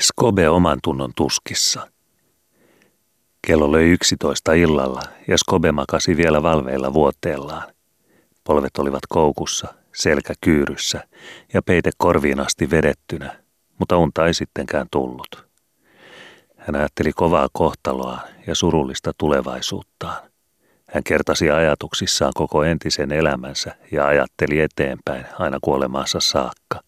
Skobe 0.00 0.48
oman 0.48 0.78
tunnon 0.82 1.12
tuskissa. 1.16 1.90
Kello 3.46 3.72
löi 3.72 3.90
yksitoista 3.90 4.52
illalla 4.52 5.00
ja 5.28 5.38
Skobe 5.38 5.72
makasi 5.72 6.16
vielä 6.16 6.42
valveilla 6.42 6.92
vuoteellaan. 6.92 7.72
Polvet 8.44 8.78
olivat 8.78 9.02
koukussa, 9.08 9.74
selkä 9.94 10.34
kyyryssä 10.40 11.08
ja 11.54 11.62
peite 11.62 11.90
korviin 11.96 12.40
asti 12.40 12.70
vedettynä, 12.70 13.38
mutta 13.78 13.96
unta 13.96 14.26
ei 14.26 14.34
sittenkään 14.34 14.86
tullut. 14.90 15.46
Hän 16.56 16.76
ajatteli 16.76 17.12
kovaa 17.12 17.48
kohtaloa 17.52 18.20
ja 18.46 18.54
surullista 18.54 19.12
tulevaisuuttaan. 19.18 20.30
Hän 20.90 21.04
kertasi 21.04 21.50
ajatuksissaan 21.50 22.32
koko 22.34 22.64
entisen 22.64 23.12
elämänsä 23.12 23.76
ja 23.92 24.06
ajatteli 24.06 24.60
eteenpäin 24.60 25.26
aina 25.38 25.58
kuolemaansa 25.62 26.20
saakka. 26.20 26.87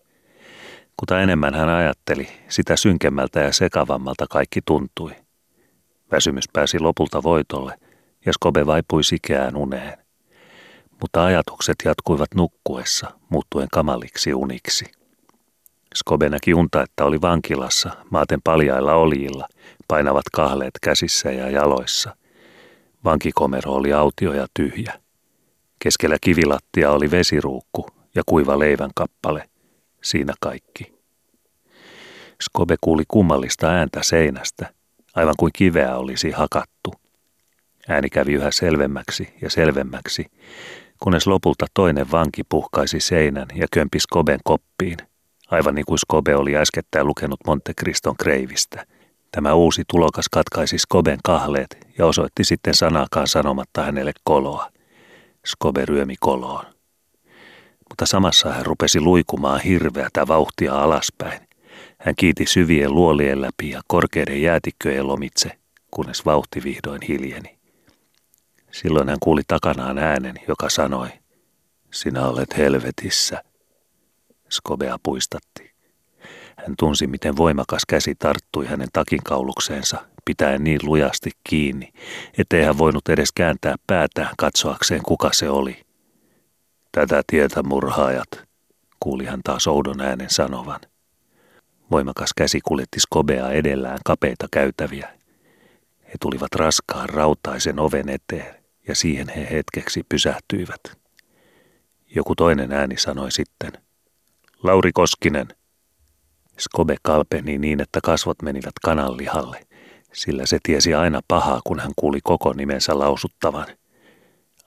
Kuta 1.01 1.21
enemmän 1.21 1.55
hän 1.55 1.69
ajatteli, 1.69 2.29
sitä 2.49 2.77
synkemmältä 2.77 3.41
ja 3.41 3.53
sekavammalta 3.53 4.27
kaikki 4.31 4.61
tuntui. 4.67 5.13
Väsymys 6.13 6.45
pääsi 6.53 6.79
lopulta 6.79 7.23
voitolle 7.23 7.75
ja 8.27 8.33
Skobe 8.33 8.67
vaipui 8.67 9.05
sikeään 9.05 9.57
uneen. 9.57 9.99
Mutta 11.01 11.25
ajatukset 11.25 11.77
jatkuivat 11.85 12.35
nukkuessa, 12.35 13.11
muuttuen 13.29 13.69
kamaliksi 13.73 14.35
uniksi. 14.35 14.85
Skobe 15.95 16.29
näki 16.29 16.55
unta, 16.55 16.83
että 16.83 17.05
oli 17.05 17.21
vankilassa, 17.21 17.91
maaten 18.11 18.43
paljailla 18.45 18.95
oljilla, 18.95 19.49
painavat 19.89 20.25
kahleet 20.33 20.75
käsissä 20.83 21.31
ja 21.31 21.51
jaloissa. 21.51 22.17
Vankikomero 23.05 23.73
oli 23.73 23.93
autio 23.93 24.33
ja 24.33 24.47
tyhjä. 24.55 25.01
Keskellä 25.79 26.17
kivilattia 26.21 26.91
oli 26.91 27.11
vesiruukku 27.11 27.87
ja 28.15 28.23
kuiva 28.27 28.59
leivän 28.59 28.91
kappale. 28.95 29.51
Siinä 30.03 30.35
kaikki. 30.41 31.00
Skobe 32.41 32.77
kuuli 32.81 33.03
kummallista 33.09 33.67
ääntä 33.67 34.03
seinästä, 34.03 34.75
aivan 35.15 35.35
kuin 35.39 35.51
kiveä 35.53 35.97
olisi 35.97 36.31
hakattu. 36.31 36.95
Ääni 37.89 38.11
kävi 38.11 38.33
yhä 38.33 38.51
selvemmäksi 38.51 39.35
ja 39.43 39.51
selvemmäksi, 39.51 40.27
kunnes 41.03 41.27
lopulta 41.27 41.67
toinen 41.75 42.11
vanki 42.11 42.43
puhkaisi 42.49 43.01
seinän 43.01 43.47
ja 43.55 43.67
kömpi 43.73 44.01
Skoben 44.01 44.41
koppiin, 44.45 44.97
aivan 45.51 45.75
niin 45.75 45.87
kuin 45.87 45.99
Skobe 45.99 46.37
oli 46.37 46.57
äskettäin 46.57 47.07
lukenut 47.07 47.41
Monte 47.47 47.73
Criston 47.81 48.17
kreivistä. 48.17 48.87
Tämä 49.33 49.55
uusi 49.55 49.83
tulokas 49.89 50.29
katkaisi 50.29 50.79
Skoben 50.79 51.19
kahleet 51.25 51.79
ja 51.99 52.07
osoitti 52.07 52.45
sitten 52.45 52.75
sanakaan 52.75 53.29
sanomatta 53.29 53.83
hänelle 53.83 54.13
koloa. 54.25 54.71
Skobe 55.47 55.87
ryömi 55.87 56.15
koloon. 56.21 56.65
Mutta 57.89 58.07
samassa 58.07 58.53
hän 58.53 58.67
rupesi 58.67 59.01
luikumaan 59.01 59.61
hirveätä 59.61 60.29
vauhtia 60.29 60.75
alaspäin. 60.83 61.50
Hän 62.01 62.15
kiiti 62.17 62.47
syvien 62.47 62.95
luolien 62.95 63.41
läpi 63.41 63.71
ja 63.71 63.81
korkeiden 63.87 64.43
jäätikköjen 64.43 65.07
lomitse, 65.07 65.59
kunnes 65.91 66.27
vauhti 66.27 66.65
vihdoin 66.65 67.03
hiljeni. 67.09 67.59
Silloin 68.71 69.09
hän 69.09 69.19
kuuli 69.21 69.43
takanaan 69.49 69.99
äänen, 69.99 70.35
joka 70.49 70.71
sanoi, 70.71 71.09
sinä 71.93 72.27
olet 72.27 72.57
helvetissä. 72.57 73.43
Skobea 74.51 74.97
puistatti. 75.03 75.71
Hän 76.57 76.75
tunsi, 76.79 77.07
miten 77.07 77.37
voimakas 77.37 77.83
käsi 77.89 78.15
tarttui 78.15 78.67
hänen 78.67 78.89
takinkaulukseensa, 78.93 80.07
pitäen 80.25 80.65
niin 80.65 80.81
lujasti 80.83 81.31
kiinni, 81.45 81.93
ettei 82.39 82.65
hän 82.65 82.79
voinut 82.79 83.09
edes 83.09 83.33
kääntää 83.33 83.75
päätään 83.87 84.35
katsoakseen, 84.39 85.03
kuka 85.03 85.31
se 85.33 85.51
oli. 85.51 85.83
Tätä 86.93 87.23
tietä 87.27 87.63
murhaajat, 87.63 88.31
kuuli 89.01 89.25
hän 89.25 89.41
taas 89.45 89.67
oudon 89.67 90.01
äänen 90.01 90.31
sanovan. 90.31 90.81
Voimakas 91.91 92.31
käsi 92.37 92.61
kuljetti 92.65 93.01
Skobea 93.01 93.51
edellään 93.51 93.99
kapeita 94.05 94.47
käytäviä. 94.51 95.09
He 96.05 96.13
tulivat 96.21 96.55
raskaan 96.55 97.09
rautaisen 97.09 97.79
oven 97.79 98.09
eteen 98.09 98.55
ja 98.89 98.95
siihen 98.95 99.29
he 99.29 99.49
hetkeksi 99.51 100.03
pysähtyivät. 100.09 100.81
Joku 102.15 102.35
toinen 102.35 102.73
ääni 102.73 102.97
sanoi 102.97 103.33
sitten, 103.33 103.73
Lauri 104.63 104.93
Koskinen. 104.93 105.49
Skobe 106.59 106.97
kalpeni 107.03 107.59
niin, 107.59 107.81
että 107.81 108.01
kasvot 108.05 108.43
menivät 108.43 108.73
kananlihalle, 108.85 109.67
sillä 110.13 110.47
se 110.47 110.59
tiesi 110.63 110.95
aina 110.95 111.21
pahaa, 111.29 111.61
kun 111.65 111.81
hän 111.81 111.93
kuuli 111.97 112.21
koko 112.25 112.53
nimensä 112.53 112.99
lausuttavan. 112.99 113.67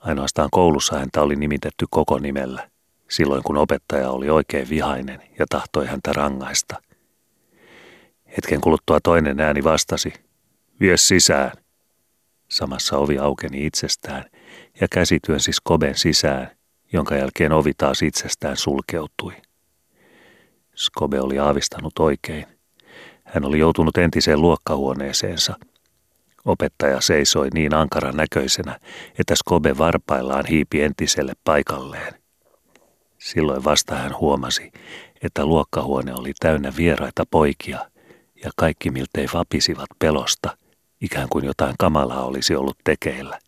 Ainoastaan 0.00 0.48
koulussa 0.52 0.98
häntä 0.98 1.22
oli 1.22 1.36
nimitetty 1.36 1.86
koko 1.90 2.18
nimellä, 2.18 2.70
silloin 3.10 3.42
kun 3.42 3.56
opettaja 3.56 4.10
oli 4.10 4.30
oikein 4.30 4.68
vihainen 4.68 5.22
ja 5.38 5.46
tahtoi 5.48 5.86
häntä 5.86 6.12
rangaista. 6.12 6.82
Hetken 8.36 8.60
kuluttua 8.60 8.98
toinen 9.00 9.40
ääni 9.40 9.64
vastasi, 9.64 10.12
vie 10.80 10.96
sisään. 10.96 11.52
Samassa 12.48 12.96
ovi 12.96 13.18
aukeni 13.18 13.66
itsestään 13.66 14.24
ja 14.80 14.88
käsi 14.90 15.18
työnsi 15.26 15.52
Skoben 15.52 15.98
sisään, 15.98 16.50
jonka 16.92 17.14
jälkeen 17.14 17.52
ovi 17.52 17.72
taas 17.78 18.02
itsestään 18.02 18.56
sulkeutui. 18.56 19.32
Skobe 20.74 21.20
oli 21.20 21.38
aavistanut 21.38 21.98
oikein. 21.98 22.46
Hän 23.24 23.44
oli 23.44 23.58
joutunut 23.58 23.96
entiseen 23.96 24.40
luokkahuoneeseensa. 24.40 25.56
Opettaja 26.44 27.00
seisoi 27.00 27.48
niin 27.54 27.74
ankaran 27.74 28.16
näköisenä, 28.16 28.80
että 29.18 29.34
Skobe 29.34 29.78
varpaillaan 29.78 30.46
hiipi 30.46 30.82
entiselle 30.82 31.32
paikalleen. 31.44 32.14
Silloin 33.18 33.64
vasta 33.64 33.94
hän 33.94 34.18
huomasi, 34.18 34.72
että 35.22 35.46
luokkahuone 35.46 36.14
oli 36.14 36.32
täynnä 36.40 36.72
vieraita 36.76 37.24
poikia, 37.30 37.90
ja 38.44 38.50
kaikki 38.56 38.90
miltei 38.90 39.26
vapisivat 39.34 39.88
pelosta– 39.98 40.56
ikään 41.04 41.28
kuin 41.28 41.44
jotain 41.44 41.74
kamalaa 41.78 42.24
olisi 42.24 42.56
ollut 42.56 42.78
tekeillä. 42.84 43.38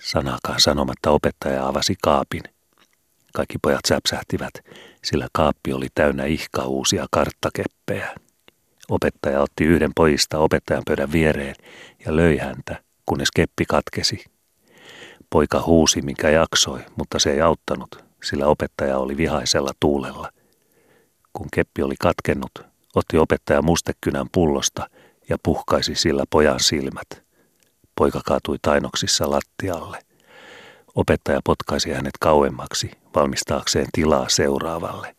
Sanakaan 0.00 0.60
sanomatta 0.60 1.10
opettaja 1.10 1.66
avasi 1.66 1.94
kaapin. 2.02 2.42
Kaikki 3.34 3.58
pojat 3.62 3.80
säpsähtivät, 3.88 4.50
sillä 5.04 5.28
kaappi 5.32 5.72
oli 5.72 5.86
täynnä 5.94 6.24
ihka 6.24 6.64
uusia 6.64 7.06
karttakeppejä. 7.10 8.14
Opettaja 8.88 9.40
otti 9.40 9.64
yhden 9.64 9.90
pojista 9.96 10.38
opettajan 10.38 10.82
pöydän 10.86 11.12
viereen 11.12 11.54
ja 12.06 12.16
löi 12.16 12.36
häntä, 12.36 12.82
kunnes 13.06 13.30
keppi 13.30 13.64
katkesi. 13.64 14.24
Poika 15.30 15.62
huusi, 15.62 16.02
minkä 16.02 16.30
jaksoi, 16.30 16.80
mutta 16.96 17.18
se 17.18 17.32
ei 17.32 17.40
auttanut, 17.40 18.04
sillä 18.22 18.46
opettaja 18.46 18.98
oli 18.98 19.16
vihaisella 19.16 19.70
tuulella. 19.80 20.30
Kun 21.32 21.46
keppi 21.54 21.82
oli 21.82 21.94
katkennut, 22.00 22.69
otti 22.94 23.18
opettaja 23.18 23.62
mustekynän 23.62 24.26
pullosta 24.32 24.90
ja 25.28 25.36
puhkaisi 25.42 25.94
sillä 25.94 26.24
pojan 26.30 26.60
silmät. 26.60 27.22
Poika 27.94 28.20
kaatui 28.26 28.56
tainoksissa 28.62 29.30
lattialle. 29.30 29.98
Opettaja 30.94 31.40
potkaisi 31.44 31.92
hänet 31.92 32.18
kauemmaksi, 32.20 32.90
valmistaakseen 33.14 33.86
tilaa 33.92 34.28
seuraavalle. 34.28 35.16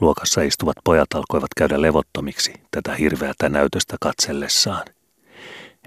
Luokassa 0.00 0.42
istuvat 0.42 0.76
pojat 0.84 1.14
alkoivat 1.14 1.48
käydä 1.56 1.82
levottomiksi 1.82 2.52
tätä 2.70 2.94
hirveätä 2.94 3.48
näytöstä 3.48 3.96
katsellessaan. 4.00 4.86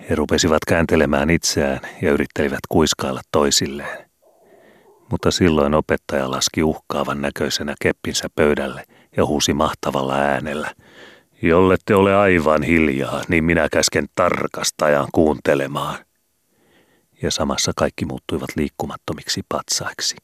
He 0.10 0.16
rupesivat 0.16 0.66
kääntelemään 0.68 1.30
itseään 1.30 1.80
ja 2.02 2.12
yrittelivät 2.12 2.60
kuiskailla 2.70 3.22
toisilleen. 3.32 4.10
Mutta 5.12 5.32
silloin 5.32 5.74
opettaja 5.74 6.32
laski 6.32 6.64
uhkaavan 6.64 7.22
näköisenä 7.22 7.76
keppinsä 7.82 8.30
pöydälle 8.36 8.84
ja 9.18 9.26
huusi 9.26 9.54
mahtavalla 9.54 10.16
äänellä– 10.16 10.72
Jollette 11.46 11.96
ole 11.96 12.16
aivan 12.16 12.64
hiljaa, 12.64 13.22
niin 13.28 13.44
minä 13.44 13.68
käsken 13.72 14.06
tarkastajan 14.16 15.08
kuuntelemaan. 15.14 15.96
Ja 17.22 17.32
samassa 17.32 17.72
kaikki 17.76 18.06
muuttuivat 18.06 18.50
liikkumattomiksi 18.56 19.42
patsaiksi. 19.50 20.16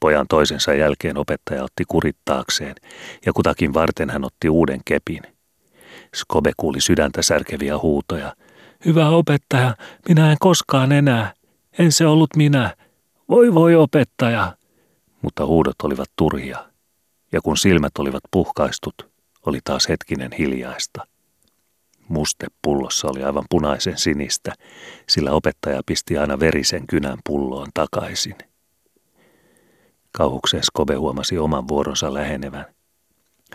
Pojan 0.00 0.26
toisensa 0.28 0.74
jälkeen 0.74 1.18
opettaja 1.18 1.64
otti 1.64 1.84
kurittaakseen, 1.88 2.74
ja 3.26 3.32
kutakin 3.32 3.74
varten 3.74 4.10
hän 4.10 4.24
otti 4.24 4.48
uuden 4.48 4.80
kepin. 4.84 5.22
Skobe 6.14 6.52
kuuli 6.56 6.80
sydäntä 6.80 7.22
särkeviä 7.22 7.78
huutoja. 7.78 8.36
Hyvä 8.84 9.08
opettaja, 9.08 9.74
minä 10.08 10.30
en 10.30 10.36
koskaan 10.40 10.92
enää. 10.92 11.32
En 11.78 11.92
se 11.92 12.06
ollut 12.06 12.30
minä. 12.36 12.76
Voi 13.28 13.54
voi 13.54 13.74
opettaja. 13.74 14.56
Mutta 15.22 15.46
huudot 15.46 15.76
olivat 15.82 16.10
turhia, 16.16 16.64
ja 17.32 17.40
kun 17.40 17.56
silmät 17.56 17.92
olivat 17.98 18.22
puhkaistut, 18.30 19.10
oli 19.46 19.58
taas 19.64 19.88
hetkinen 19.88 20.32
hiljaista. 20.32 21.06
Muste 22.08 22.46
pullossa 22.62 23.08
oli 23.08 23.22
aivan 23.22 23.44
punaisen 23.50 23.98
sinistä, 23.98 24.52
sillä 25.08 25.32
opettaja 25.32 25.80
pisti 25.86 26.18
aina 26.18 26.40
verisen 26.40 26.86
kynän 26.86 27.18
pulloon 27.26 27.68
takaisin. 27.74 28.36
Kauhukseen 30.12 30.62
Skobe 30.62 30.94
huomasi 30.94 31.38
oman 31.38 31.68
vuoronsa 31.68 32.14
lähenevän. 32.14 32.66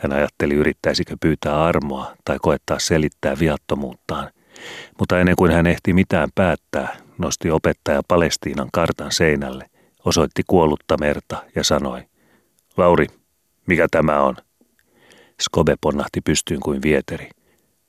Hän 0.01 0.13
ajatteli, 0.13 0.53
yrittäisikö 0.53 1.17
pyytää 1.21 1.63
armoa 1.63 2.15
tai 2.25 2.37
koettaa 2.41 2.79
selittää 2.79 3.39
viattomuuttaan, 3.39 4.31
mutta 4.99 5.19
ennen 5.19 5.35
kuin 5.35 5.51
hän 5.51 5.67
ehti 5.67 5.93
mitään 5.93 6.29
päättää, 6.35 6.97
nosti 7.17 7.51
opettaja 7.51 8.01
Palestiinan 8.07 8.69
kartan 8.73 9.11
seinälle, 9.11 9.69
osoitti 10.05 10.41
kuollutta 10.47 10.97
merta 10.99 11.43
ja 11.55 11.63
sanoi, 11.63 12.03
Lauri, 12.77 13.07
mikä 13.71 13.87
tämä 13.91 14.21
on? 14.21 14.35
Skobe 15.41 15.75
ponnahti 15.81 16.21
pystyyn 16.21 16.59
kuin 16.59 16.81
vieteri. 16.81 17.29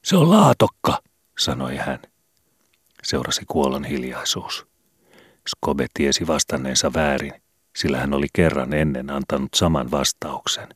Se 0.05 0.17
on 0.17 0.31
laatokka, 0.31 1.03
sanoi 1.39 1.77
hän. 1.77 1.99
Seurasi 3.03 3.43
kuolon 3.49 3.85
hiljaisuus. 3.85 4.67
Skobe 5.49 5.87
tiesi 5.95 6.27
vastanneensa 6.27 6.93
väärin, 6.95 7.33
sillä 7.77 7.99
hän 7.99 8.15
oli 8.15 8.27
kerran 8.33 8.73
ennen 8.73 9.11
antanut 9.11 9.49
saman 9.55 9.91
vastauksen. 9.91 10.69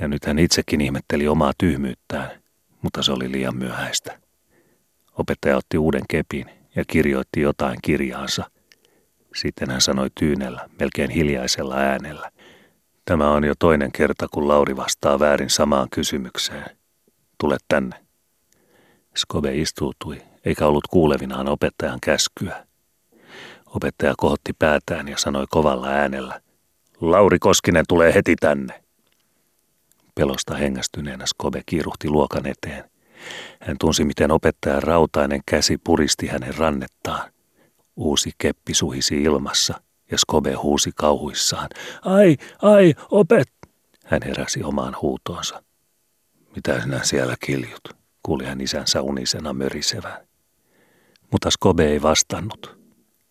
Ja 0.00 0.08
nyt 0.08 0.24
hän 0.24 0.38
itsekin 0.38 0.80
ihmetteli 0.80 1.28
omaa 1.28 1.52
tyhmyyttään, 1.58 2.42
mutta 2.82 3.02
se 3.02 3.12
oli 3.12 3.32
liian 3.32 3.56
myöhäistä. 3.56 4.18
Opettaja 5.18 5.56
otti 5.56 5.78
uuden 5.78 6.04
kepin 6.10 6.50
ja 6.76 6.84
kirjoitti 6.86 7.40
jotain 7.40 7.78
kirjaansa. 7.82 8.50
Sitten 9.34 9.70
hän 9.70 9.80
sanoi 9.80 10.08
tyynellä, 10.20 10.68
melkein 10.80 11.10
hiljaisella 11.10 11.76
äänellä. 11.76 12.30
Tämä 13.06 13.30
on 13.30 13.44
jo 13.44 13.54
toinen 13.58 13.92
kerta, 13.92 14.26
kun 14.30 14.48
Lauri 14.48 14.76
vastaa 14.76 15.18
väärin 15.18 15.50
samaan 15.50 15.88
kysymykseen. 15.90 16.76
Tule 17.40 17.56
tänne. 17.68 18.06
Skobe 19.16 19.54
istuutui, 19.54 20.22
eikä 20.44 20.66
ollut 20.66 20.86
kuulevinaan 20.86 21.48
opettajan 21.48 21.98
käskyä. 22.02 22.66
Opettaja 23.66 24.14
kohotti 24.16 24.52
päätään 24.58 25.08
ja 25.08 25.18
sanoi 25.18 25.46
kovalla 25.50 25.88
äänellä, 25.88 26.40
Lauri 27.00 27.38
Koskinen 27.38 27.84
tulee 27.88 28.14
heti 28.14 28.36
tänne. 28.40 28.82
Pelosta 30.14 30.54
hengästyneenä 30.54 31.26
Skobe 31.26 31.62
kiiruhti 31.66 32.08
luokan 32.08 32.46
eteen. 32.46 32.90
Hän 33.60 33.76
tunsi, 33.80 34.04
miten 34.04 34.30
opettajan 34.30 34.82
rautainen 34.82 35.40
käsi 35.46 35.78
puristi 35.84 36.26
hänen 36.26 36.54
rannettaan. 36.58 37.30
Uusi 37.96 38.30
keppi 38.38 38.74
suhisi 38.74 39.22
ilmassa 39.22 39.80
ja 40.10 40.18
Skobe 40.18 40.52
huusi 40.52 40.90
kauhuissaan. 40.94 41.68
Ai, 42.02 42.36
ai, 42.62 42.94
opet! 43.10 43.48
Hän 44.04 44.20
heräsi 44.24 44.62
omaan 44.62 44.96
huutoonsa. 45.02 45.62
Mitä 46.56 46.80
sinä 46.80 47.00
siellä 47.02 47.36
kiljut? 47.46 47.96
Kuuli 48.22 48.44
hän 48.44 48.60
isänsä 48.60 49.02
unisena 49.02 49.52
mörisevän. 49.52 50.26
Mutta 51.30 51.50
Skobe 51.50 51.86
ei 51.86 52.02
vastannut. 52.02 52.78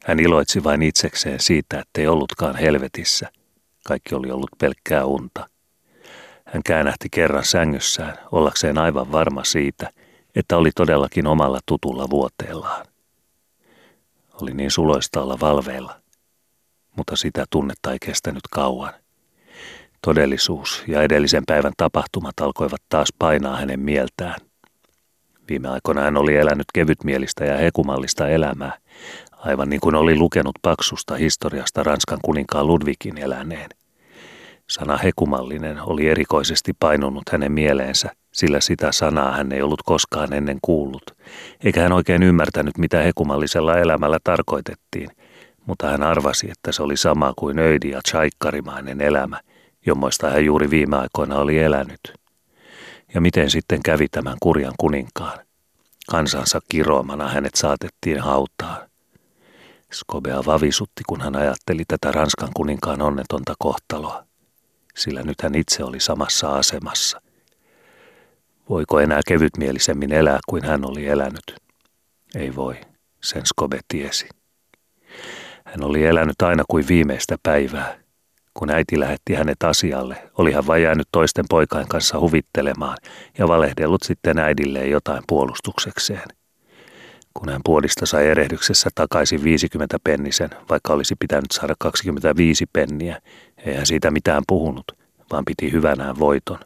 Hän 0.05 0.19
iloitsi 0.19 0.63
vain 0.63 0.81
itsekseen 0.81 1.39
siitä, 1.39 1.79
ettei 1.79 2.07
ollutkaan 2.07 2.55
helvetissä. 2.55 3.31
Kaikki 3.87 4.15
oli 4.15 4.31
ollut 4.31 4.49
pelkkää 4.57 5.05
unta. 5.05 5.49
Hän 6.45 6.63
käännähti 6.65 7.07
kerran 7.11 7.45
sängyssään, 7.45 8.17
ollakseen 8.31 8.77
aivan 8.77 9.11
varma 9.11 9.43
siitä, 9.43 9.89
että 10.35 10.57
oli 10.57 10.71
todellakin 10.75 11.27
omalla 11.27 11.59
tutulla 11.65 12.09
vuoteellaan. 12.09 12.85
Oli 14.41 14.53
niin 14.53 14.71
suloista 14.71 15.21
olla 15.21 15.39
valveilla, 15.39 16.01
mutta 16.97 17.15
sitä 17.15 17.45
tunnetta 17.49 17.91
ei 17.91 17.97
kestänyt 18.05 18.43
kauan. 18.51 18.93
Todellisuus 20.01 20.83
ja 20.87 21.01
edellisen 21.01 21.43
päivän 21.47 21.73
tapahtumat 21.77 22.39
alkoivat 22.41 22.81
taas 22.89 23.13
painaa 23.19 23.57
hänen 23.57 23.79
mieltään. 23.79 24.35
Viime 25.49 25.67
aikoina 25.69 26.01
hän 26.01 26.17
oli 26.17 26.35
elänyt 26.35 26.65
kevytmielistä 26.73 27.45
ja 27.45 27.57
hekumallista 27.57 28.27
elämää, 28.27 28.77
aivan 29.37 29.69
niin 29.69 29.79
kuin 29.79 29.95
oli 29.95 30.17
lukenut 30.17 30.55
paksusta 30.61 31.15
historiasta 31.15 31.83
Ranskan 31.83 32.19
kuninkaan 32.21 32.67
Ludvikin 32.67 33.17
eläneen. 33.17 33.69
Sana 34.69 34.97
hekumallinen 34.97 35.81
oli 35.81 36.09
erikoisesti 36.09 36.73
painunut 36.79 37.23
hänen 37.31 37.51
mieleensä, 37.51 38.09
sillä 38.33 38.61
sitä 38.61 38.91
sanaa 38.91 39.31
hän 39.31 39.51
ei 39.51 39.61
ollut 39.61 39.81
koskaan 39.85 40.33
ennen 40.33 40.57
kuullut, 40.61 41.03
eikä 41.63 41.81
hän 41.81 41.91
oikein 41.91 42.23
ymmärtänyt, 42.23 42.77
mitä 42.77 43.01
hekumallisella 43.01 43.77
elämällä 43.77 44.17
tarkoitettiin, 44.23 45.09
mutta 45.65 45.87
hän 45.87 46.03
arvasi, 46.03 46.51
että 46.51 46.71
se 46.71 46.83
oli 46.83 46.97
sama 46.97 47.33
kuin 47.37 47.59
öidi 47.59 47.89
ja 47.89 48.01
chaikkarimainen 48.09 49.01
elämä, 49.01 49.39
jommoista 49.85 50.29
hän 50.29 50.45
juuri 50.45 50.69
viime 50.69 50.97
aikoina 50.97 51.37
oli 51.37 51.59
elänyt. 51.59 52.13
Ja 53.13 53.21
miten 53.21 53.49
sitten 53.49 53.83
kävi 53.83 54.07
tämän 54.07 54.37
kurjan 54.41 54.73
kuninkaan? 54.79 55.39
Kansansa 56.09 56.59
kiroamana 56.69 57.27
hänet 57.27 57.55
saatettiin 57.55 58.19
hautaan. 58.19 58.89
Skobea 59.93 60.45
vavisutti, 60.45 61.03
kun 61.07 61.21
hän 61.21 61.35
ajatteli 61.35 61.83
tätä 61.87 62.11
Ranskan 62.11 62.49
kuninkaan 62.55 63.01
onnetonta 63.01 63.53
kohtaloa, 63.59 64.25
sillä 64.95 65.23
nyt 65.23 65.41
hän 65.41 65.55
itse 65.55 65.83
oli 65.83 65.99
samassa 65.99 66.55
asemassa. 66.55 67.21
Voiko 68.69 68.99
enää 68.99 69.21
kevytmielisemmin 69.27 70.13
elää 70.13 70.39
kuin 70.49 70.63
hän 70.63 70.85
oli 70.85 71.07
elänyt? 71.07 71.55
Ei 72.35 72.55
voi, 72.55 72.75
sen 73.23 73.45
Skobe 73.45 73.79
tiesi. 73.87 74.29
Hän 75.65 75.83
oli 75.83 76.05
elänyt 76.05 76.41
aina 76.41 76.63
kuin 76.67 76.87
viimeistä 76.87 77.37
päivää. 77.43 77.95
Kun 78.53 78.69
äiti 78.69 78.99
lähetti 78.99 79.33
hänet 79.33 79.63
asialle, 79.63 80.31
oli 80.37 80.51
hän 80.51 80.67
vain 80.67 80.83
jäänyt 80.83 81.07
toisten 81.11 81.45
poikain 81.49 81.87
kanssa 81.87 82.19
huvittelemaan 82.19 82.97
ja 83.37 83.47
valehdellut 83.47 84.03
sitten 84.03 84.39
äidilleen 84.39 84.91
jotain 84.91 85.23
puolustuksekseen– 85.27 86.23
kun 87.39 87.49
hän 87.49 87.61
puodista 87.65 88.05
sai 88.05 88.27
erehdyksessä 88.27 88.89
takaisin 88.95 89.43
50 89.43 89.97
pennisen, 90.03 90.49
vaikka 90.69 90.93
olisi 90.93 91.15
pitänyt 91.19 91.51
saada 91.51 91.73
25 91.79 92.65
penniä, 92.73 93.21
ei 93.65 93.75
hän 93.75 93.85
siitä 93.85 94.11
mitään 94.11 94.43
puhunut, 94.47 94.91
vaan 95.31 95.45
piti 95.45 95.71
hyvänään 95.71 96.19
voiton. 96.19 96.59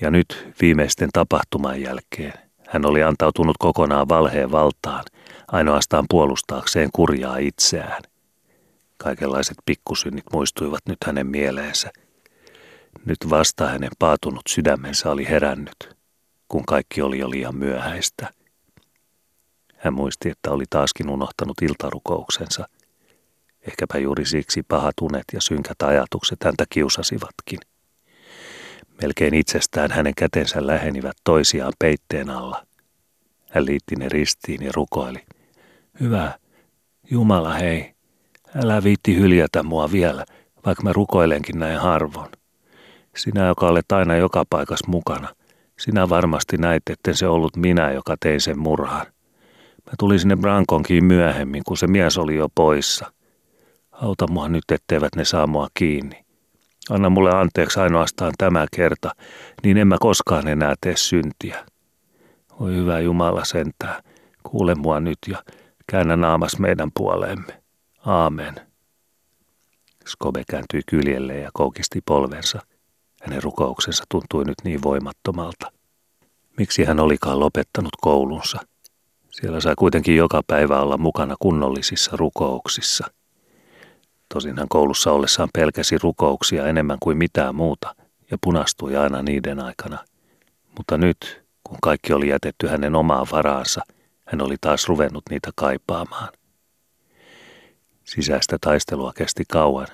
Ja 0.00 0.10
nyt 0.10 0.48
viimeisten 0.60 1.08
tapahtuman 1.12 1.80
jälkeen 1.80 2.32
hän 2.68 2.86
oli 2.86 3.02
antautunut 3.02 3.56
kokonaan 3.58 4.08
valheen 4.08 4.52
valtaan, 4.52 5.04
ainoastaan 5.48 6.04
puolustaakseen 6.10 6.88
kurjaa 6.92 7.36
itseään. 7.36 8.02
Kaikenlaiset 8.96 9.56
pikkusynnit 9.66 10.24
muistuivat 10.32 10.80
nyt 10.88 10.98
hänen 11.06 11.26
mieleensä. 11.26 11.92
Nyt 13.04 13.18
vasta 13.30 13.68
hänen 13.68 13.90
paatunut 13.98 14.42
sydämensä 14.48 15.10
oli 15.10 15.28
herännyt, 15.28 15.96
kun 16.48 16.64
kaikki 16.64 17.02
oli 17.02 17.18
jo 17.18 17.30
liian 17.30 17.56
myöhäistä– 17.56 18.30
hän 19.84 19.94
muisti, 19.94 20.30
että 20.30 20.50
oli 20.50 20.64
taaskin 20.70 21.10
unohtanut 21.10 21.62
iltarukouksensa. 21.62 22.68
Ehkäpä 23.62 23.98
juuri 23.98 24.26
siksi 24.26 24.62
pahat 24.62 24.94
unet 25.02 25.24
ja 25.32 25.40
synkät 25.40 25.82
ajatukset 25.82 26.44
häntä 26.44 26.64
kiusasivatkin. 26.70 27.58
Melkein 29.02 29.34
itsestään 29.34 29.90
hänen 29.90 30.14
kätensä 30.16 30.66
lähenivät 30.66 31.16
toisiaan 31.24 31.72
peitteen 31.78 32.30
alla. 32.30 32.66
Hän 33.54 33.66
liitti 33.66 33.96
ne 33.96 34.08
ristiin 34.08 34.62
ja 34.62 34.70
rukoili. 34.74 35.18
Hyvä, 36.00 36.32
Jumala 37.10 37.54
hei, 37.54 37.94
älä 38.62 38.84
viitti 38.84 39.16
hyljätä 39.16 39.62
mua 39.62 39.92
vielä, 39.92 40.24
vaikka 40.66 40.82
mä 40.82 40.92
rukoilenkin 40.92 41.58
näin 41.58 41.78
harvoin. 41.78 42.30
Sinä, 43.16 43.46
joka 43.46 43.68
olet 43.68 43.92
aina 43.92 44.16
joka 44.16 44.44
paikassa 44.50 44.90
mukana, 44.90 45.28
sinä 45.78 46.08
varmasti 46.08 46.56
näit, 46.56 46.82
etten 46.90 47.14
se 47.14 47.26
ollut 47.26 47.56
minä, 47.56 47.92
joka 47.92 48.16
tein 48.20 48.40
sen 48.40 48.58
murhan. 48.58 49.06
Mä 49.86 49.92
tulin 49.98 50.20
sinne 50.20 50.36
Brankonkiin 50.36 51.04
myöhemmin, 51.04 51.62
kun 51.66 51.76
se 51.76 51.86
mies 51.86 52.18
oli 52.18 52.36
jo 52.36 52.48
poissa. 52.54 53.12
Auta 53.92 54.26
mua 54.26 54.48
nyt, 54.48 54.64
etteivät 54.72 55.16
ne 55.16 55.24
saa 55.24 55.46
mua 55.46 55.68
kiinni. 55.74 56.24
Anna 56.90 57.10
mulle 57.10 57.30
anteeksi 57.30 57.80
ainoastaan 57.80 58.32
tämä 58.38 58.66
kerta, 58.76 59.10
niin 59.64 59.78
en 59.78 59.88
mä 59.88 59.96
koskaan 60.00 60.48
enää 60.48 60.74
tee 60.80 60.96
syntiä. 60.96 61.64
Oi 62.60 62.74
hyvä 62.74 63.00
Jumala 63.00 63.44
sentää, 63.44 64.02
kuule 64.42 64.74
mua 64.74 65.00
nyt 65.00 65.18
ja 65.28 65.42
käännä 65.86 66.16
naamas 66.16 66.58
meidän 66.58 66.90
puoleemme. 66.96 67.62
Aamen. 68.06 68.54
Skobe 70.06 70.42
kääntyi 70.50 70.80
kyljelle 70.86 71.38
ja 71.38 71.50
koukisti 71.52 72.00
polvensa. 72.06 72.60
Hänen 73.22 73.42
rukouksensa 73.42 74.04
tuntui 74.10 74.44
nyt 74.44 74.58
niin 74.64 74.82
voimattomalta. 74.82 75.72
Miksi 76.58 76.84
hän 76.84 77.00
olikaan 77.00 77.40
lopettanut 77.40 77.96
koulunsa– 78.00 78.58
siellä 79.40 79.60
sai 79.60 79.74
kuitenkin 79.78 80.16
joka 80.16 80.42
päivä 80.46 80.80
olla 80.80 80.98
mukana 80.98 81.34
kunnollisissa 81.38 82.10
rukouksissa. 82.14 83.06
Tosin 84.34 84.58
hän 84.58 84.68
koulussa 84.68 85.12
ollessaan 85.12 85.48
pelkäsi 85.54 85.98
rukouksia 85.98 86.66
enemmän 86.66 86.98
kuin 87.00 87.18
mitään 87.18 87.54
muuta 87.54 87.94
ja 88.30 88.38
punastui 88.40 88.96
aina 88.96 89.22
niiden 89.22 89.60
aikana. 89.60 89.98
Mutta 90.76 90.98
nyt, 90.98 91.43
kun 91.74 91.80
kaikki 91.82 92.12
oli 92.12 92.28
jätetty 92.28 92.66
hänen 92.66 92.94
omaan 92.94 93.26
varaansa, 93.32 93.80
hän 94.26 94.42
oli 94.42 94.56
taas 94.60 94.88
ruvennut 94.88 95.24
niitä 95.30 95.50
kaipaamaan. 95.54 96.28
Sisäistä 98.04 98.56
taistelua 98.60 99.12
kesti 99.12 99.44
kauan, 99.48 99.86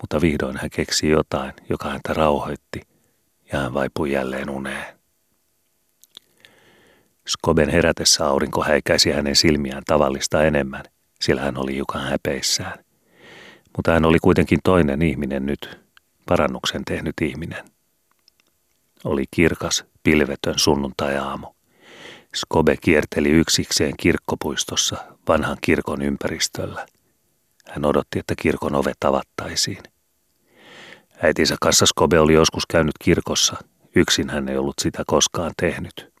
mutta 0.00 0.20
vihdoin 0.20 0.56
hän 0.56 0.70
keksi 0.70 1.08
jotain, 1.08 1.52
joka 1.68 1.88
häntä 1.88 2.14
rauhoitti, 2.14 2.80
ja 3.52 3.58
hän 3.58 3.74
vaipui 3.74 4.12
jälleen 4.12 4.50
uneen. 4.50 4.98
Skoben 7.26 7.68
herätessä 7.68 8.26
aurinko 8.26 8.64
häikäisi 8.64 9.10
hänen 9.10 9.36
silmiään 9.36 9.82
tavallista 9.86 10.42
enemmän, 10.42 10.84
sillä 11.20 11.40
hän 11.40 11.58
oli 11.58 11.76
jukan 11.76 12.02
häpeissään. 12.02 12.84
Mutta 13.76 13.92
hän 13.92 14.04
oli 14.04 14.18
kuitenkin 14.18 14.58
toinen 14.64 15.02
ihminen 15.02 15.46
nyt, 15.46 15.80
parannuksen 16.26 16.84
tehnyt 16.84 17.14
ihminen. 17.22 17.64
Oli 19.04 19.24
kirkas, 19.30 19.84
pilvetön 20.02 20.54
sunnuntai-aamu. 20.58 21.46
Skobe 22.34 22.76
kierteli 22.76 23.30
yksikseen 23.30 23.92
kirkkopuistossa 23.96 24.96
vanhan 25.28 25.56
kirkon 25.60 26.02
ympäristöllä. 26.02 26.86
Hän 27.68 27.84
odotti, 27.84 28.18
että 28.18 28.34
kirkon 28.42 28.74
ovet 28.74 29.04
avattaisiin. 29.04 29.82
Äitinsä 31.22 31.56
kanssa 31.60 31.86
Skobe 31.86 32.20
oli 32.20 32.34
joskus 32.34 32.66
käynyt 32.66 32.94
kirkossa 33.04 33.56
yksin 33.96 34.30
hän 34.30 34.48
ei 34.48 34.56
ollut 34.56 34.78
sitä 34.82 35.02
koskaan 35.06 35.52
tehnyt. 35.60 36.12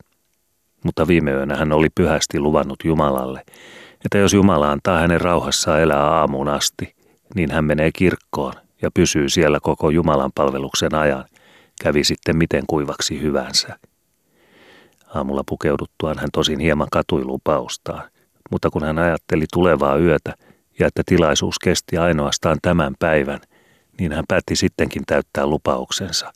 Mutta 0.84 1.08
viime 1.08 1.30
yönä 1.30 1.56
hän 1.56 1.72
oli 1.72 1.88
pyhästi 1.94 2.40
luvannut 2.40 2.78
Jumalalle, 2.84 3.42
että 4.04 4.18
jos 4.18 4.32
Jumala 4.32 4.70
antaa 4.70 4.98
hänen 4.98 5.20
rauhassaan 5.20 5.80
elää 5.80 6.04
aamuun 6.04 6.48
asti, 6.48 6.94
niin 7.34 7.50
hän 7.50 7.64
menee 7.64 7.90
kirkkoon 7.92 8.52
ja 8.82 8.90
pysyy 8.94 9.28
siellä 9.28 9.58
koko 9.62 9.90
Jumalan 9.90 10.30
palveluksen 10.34 10.94
ajan, 10.94 11.24
kävi 11.82 12.04
sitten 12.04 12.36
miten 12.36 12.64
kuivaksi 12.66 13.22
hyvänsä. 13.22 13.78
Aamulla 15.14 15.42
pukeuduttuaan 15.48 16.18
hän 16.18 16.28
tosin 16.32 16.58
hieman 16.58 16.88
katui 16.92 17.24
lupaustaan, 17.24 18.10
mutta 18.50 18.70
kun 18.70 18.84
hän 18.84 18.98
ajatteli 18.98 19.44
tulevaa 19.52 19.96
yötä 19.96 20.34
ja 20.78 20.86
että 20.86 21.02
tilaisuus 21.06 21.58
kesti 21.58 21.98
ainoastaan 21.98 22.58
tämän 22.62 22.94
päivän, 22.98 23.40
niin 23.98 24.12
hän 24.12 24.24
päätti 24.28 24.56
sittenkin 24.56 25.02
täyttää 25.06 25.46
lupauksensa. 25.46 26.32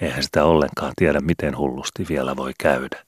Eihän 0.00 0.22
sitä 0.22 0.44
ollenkaan 0.44 0.92
tiedä, 0.96 1.20
miten 1.20 1.56
hullusti 1.56 2.06
vielä 2.08 2.36
voi 2.36 2.52
käydä. 2.58 3.06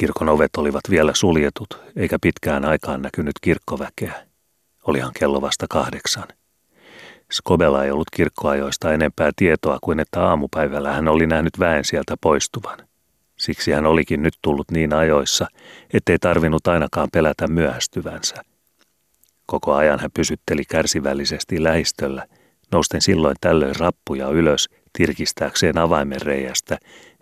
Kirkon 0.00 0.28
ovet 0.28 0.56
olivat 0.56 0.82
vielä 0.90 1.12
suljetut, 1.14 1.80
eikä 1.96 2.18
pitkään 2.22 2.64
aikaan 2.64 3.02
näkynyt 3.02 3.34
kirkkoväkeä. 3.40 4.26
Olihan 4.84 5.12
kello 5.18 5.40
vasta 5.40 5.66
kahdeksan. 5.70 6.28
Skobella 7.32 7.84
ei 7.84 7.90
ollut 7.90 8.10
kirkkoajoista 8.10 8.92
enempää 8.92 9.30
tietoa 9.36 9.78
kuin 9.80 10.00
että 10.00 10.22
aamupäivällä 10.22 10.92
hän 10.92 11.08
oli 11.08 11.26
nähnyt 11.26 11.58
väen 11.58 11.84
sieltä 11.84 12.14
poistuvan. 12.20 12.78
Siksi 13.36 13.72
hän 13.72 13.86
olikin 13.86 14.22
nyt 14.22 14.34
tullut 14.42 14.70
niin 14.70 14.92
ajoissa, 14.92 15.46
ettei 15.92 16.18
tarvinnut 16.18 16.66
ainakaan 16.66 17.08
pelätä 17.12 17.46
myöhästyvänsä. 17.48 18.34
Koko 19.46 19.74
ajan 19.74 20.00
hän 20.00 20.10
pysytteli 20.14 20.62
kärsivällisesti 20.64 21.62
lähistöllä, 21.62 22.26
nousten 22.72 23.02
silloin 23.02 23.36
tällöin 23.40 23.76
rappuja 23.76 24.28
ylös 24.28 24.68
tirkistääkseen 24.92 25.78
avaimen 25.78 26.20
reiästä, 26.22 26.78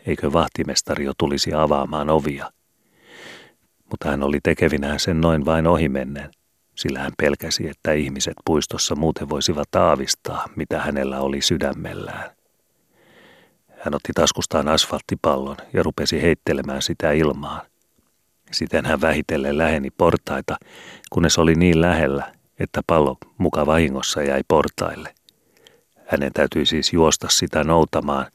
eikö 0.07 0.33
vahtimestari 0.33 1.05
jo 1.05 1.13
tulisi 1.19 1.55
avaamaan 1.55 2.11
ovia. 2.11 2.51
Mutta 3.91 4.11
hän 4.11 4.23
oli 4.23 4.39
tekevinään 4.43 5.01
sen 5.01 5.21
noin 5.21 5.45
vain 5.45 5.67
ohimennen, 5.67 6.31
sillä 6.75 6.99
hän 6.99 7.13
pelkäsi, 7.19 7.69
että 7.69 7.93
ihmiset 7.93 8.35
puistossa 8.45 8.95
muuten 8.95 9.29
voisivat 9.29 9.75
aavistaa, 9.75 10.49
mitä 10.57 10.81
hänellä 10.81 11.21
oli 11.21 11.43
sydämellään. 11.43 12.31
Hän 13.85 13.95
otti 13.95 14.13
taskustaan 14.15 14.69
asfalttipallon 14.69 15.57
ja 15.73 15.83
rupesi 15.83 16.23
heittelemään 16.23 16.83
sitä 16.83 17.13
ilmaan. 17.13 17.67
Siten 18.53 18.87
hän 18.87 19.01
vähitellen 19.01 19.59
läheni 19.59 19.91
portaita, 19.91 20.57
kunnes 21.11 21.39
oli 21.39 21.55
niin 21.55 21.81
lähellä, 21.81 22.33
että 22.59 22.81
pallo 22.87 23.17
muka 23.39 23.67
vahingossa 23.67 24.23
jäi 24.23 24.43
portaille. 24.49 25.15
Hänen 26.07 26.33
täytyi 26.33 26.67
siis 26.67 26.93
juosta 26.93 27.29
sitä 27.31 27.65
noutamaan, 27.65 28.27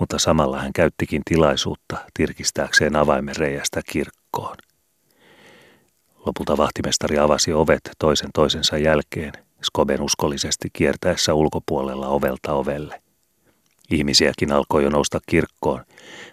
mutta 0.00 0.18
samalla 0.18 0.60
hän 0.60 0.72
käyttikin 0.72 1.22
tilaisuutta 1.24 1.96
tirkistääkseen 2.14 2.96
avaimen 2.96 3.36
reiästä 3.36 3.80
kirkkoon. 3.86 4.56
Lopulta 6.26 6.56
vahtimestari 6.56 7.18
avasi 7.18 7.52
ovet 7.52 7.90
toisen 7.98 8.30
toisensa 8.34 8.78
jälkeen, 8.78 9.32
Skoben 9.62 10.02
uskollisesti 10.02 10.68
kiertäessä 10.72 11.34
ulkopuolella 11.34 12.08
ovelta 12.08 12.52
ovelle. 12.52 13.02
Ihmisiäkin 13.90 14.52
alkoi 14.52 14.82
jo 14.82 14.90
nousta 14.90 15.18
kirkkoon, 15.26 15.84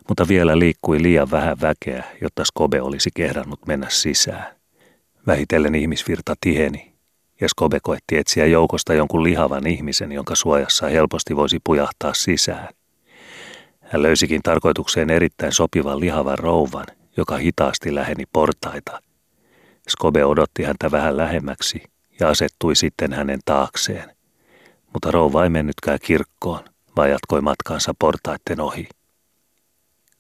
mutta 0.07 0.27
vielä 0.27 0.59
liikkui 0.59 1.01
liian 1.01 1.31
vähän 1.31 1.61
väkeä, 1.61 2.03
jotta 2.21 2.45
Skobe 2.45 2.81
olisi 2.81 3.09
kehdannut 3.15 3.59
mennä 3.67 3.89
sisään. 3.89 4.55
Vähitellen 5.27 5.75
ihmisvirta 5.75 6.35
tiheni, 6.41 6.93
ja 7.41 7.49
Skobe 7.49 7.79
koetti 7.83 8.17
etsiä 8.17 8.45
joukosta 8.45 8.93
jonkun 8.93 9.23
lihavan 9.23 9.67
ihmisen, 9.67 10.11
jonka 10.11 10.35
suojassa 10.35 10.87
helposti 10.87 11.35
voisi 11.35 11.59
pujahtaa 11.63 12.13
sisään. 12.13 12.69
Hän 13.79 14.01
löysikin 14.01 14.41
tarkoitukseen 14.43 15.09
erittäin 15.09 15.53
sopivan 15.53 15.99
lihavan 15.99 16.39
rouvan, 16.39 16.85
joka 17.17 17.37
hitaasti 17.37 17.95
läheni 17.95 18.23
portaita. 18.33 19.08
Skobe 19.89 20.25
odotti 20.25 20.63
häntä 20.63 20.91
vähän 20.91 21.17
lähemmäksi 21.17 21.83
ja 22.19 22.29
asettui 22.29 22.75
sitten 22.75 23.13
hänen 23.13 23.39
taakseen. 23.45 24.15
Mutta 24.93 25.11
rouva 25.11 25.43
ei 25.43 25.49
mennytkään 25.49 25.99
kirkkoon 26.01 26.63
vaan 26.95 27.09
jatkoi 27.09 27.41
matkaansa 27.41 27.93
portaitten 27.99 28.61
ohi. 28.61 28.89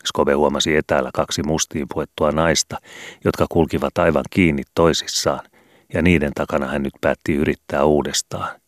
Skobe 0.05 0.33
huomasi 0.33 0.75
etäällä 0.75 1.09
kaksi 1.13 1.43
mustiin 1.43 1.87
puettua 1.93 2.31
naista, 2.31 2.77
jotka 3.25 3.45
kulkivat 3.49 3.97
aivan 3.97 4.23
kiinni 4.29 4.63
toisissaan, 4.75 5.45
ja 5.93 6.01
niiden 6.01 6.31
takana 6.35 6.67
hän 6.67 6.83
nyt 6.83 6.93
päätti 7.01 7.35
yrittää 7.35 7.83
uudestaan. 7.83 8.59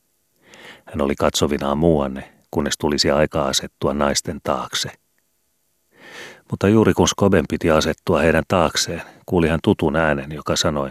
Hän 0.86 1.02
oli 1.02 1.16
katsovinaan 1.16 1.78
muuanne, 1.78 2.34
kunnes 2.52 2.78
tulisi 2.78 3.12
aika 3.12 3.46
asettua 3.46 3.94
naisten 3.94 4.40
taakse. 4.44 4.92
Mutta 6.52 6.68
juuri 6.68 6.94
kun 6.94 7.08
Skoben 7.08 7.46
piti 7.50 7.72
asettua 7.72 8.20
heidän 8.20 8.44
taakseen, 8.48 9.02
kuuli 9.26 9.48
hän 9.48 9.60
tutun 9.64 9.96
äänen, 9.96 10.32
joka 10.32 10.56
sanoi, 10.56 10.90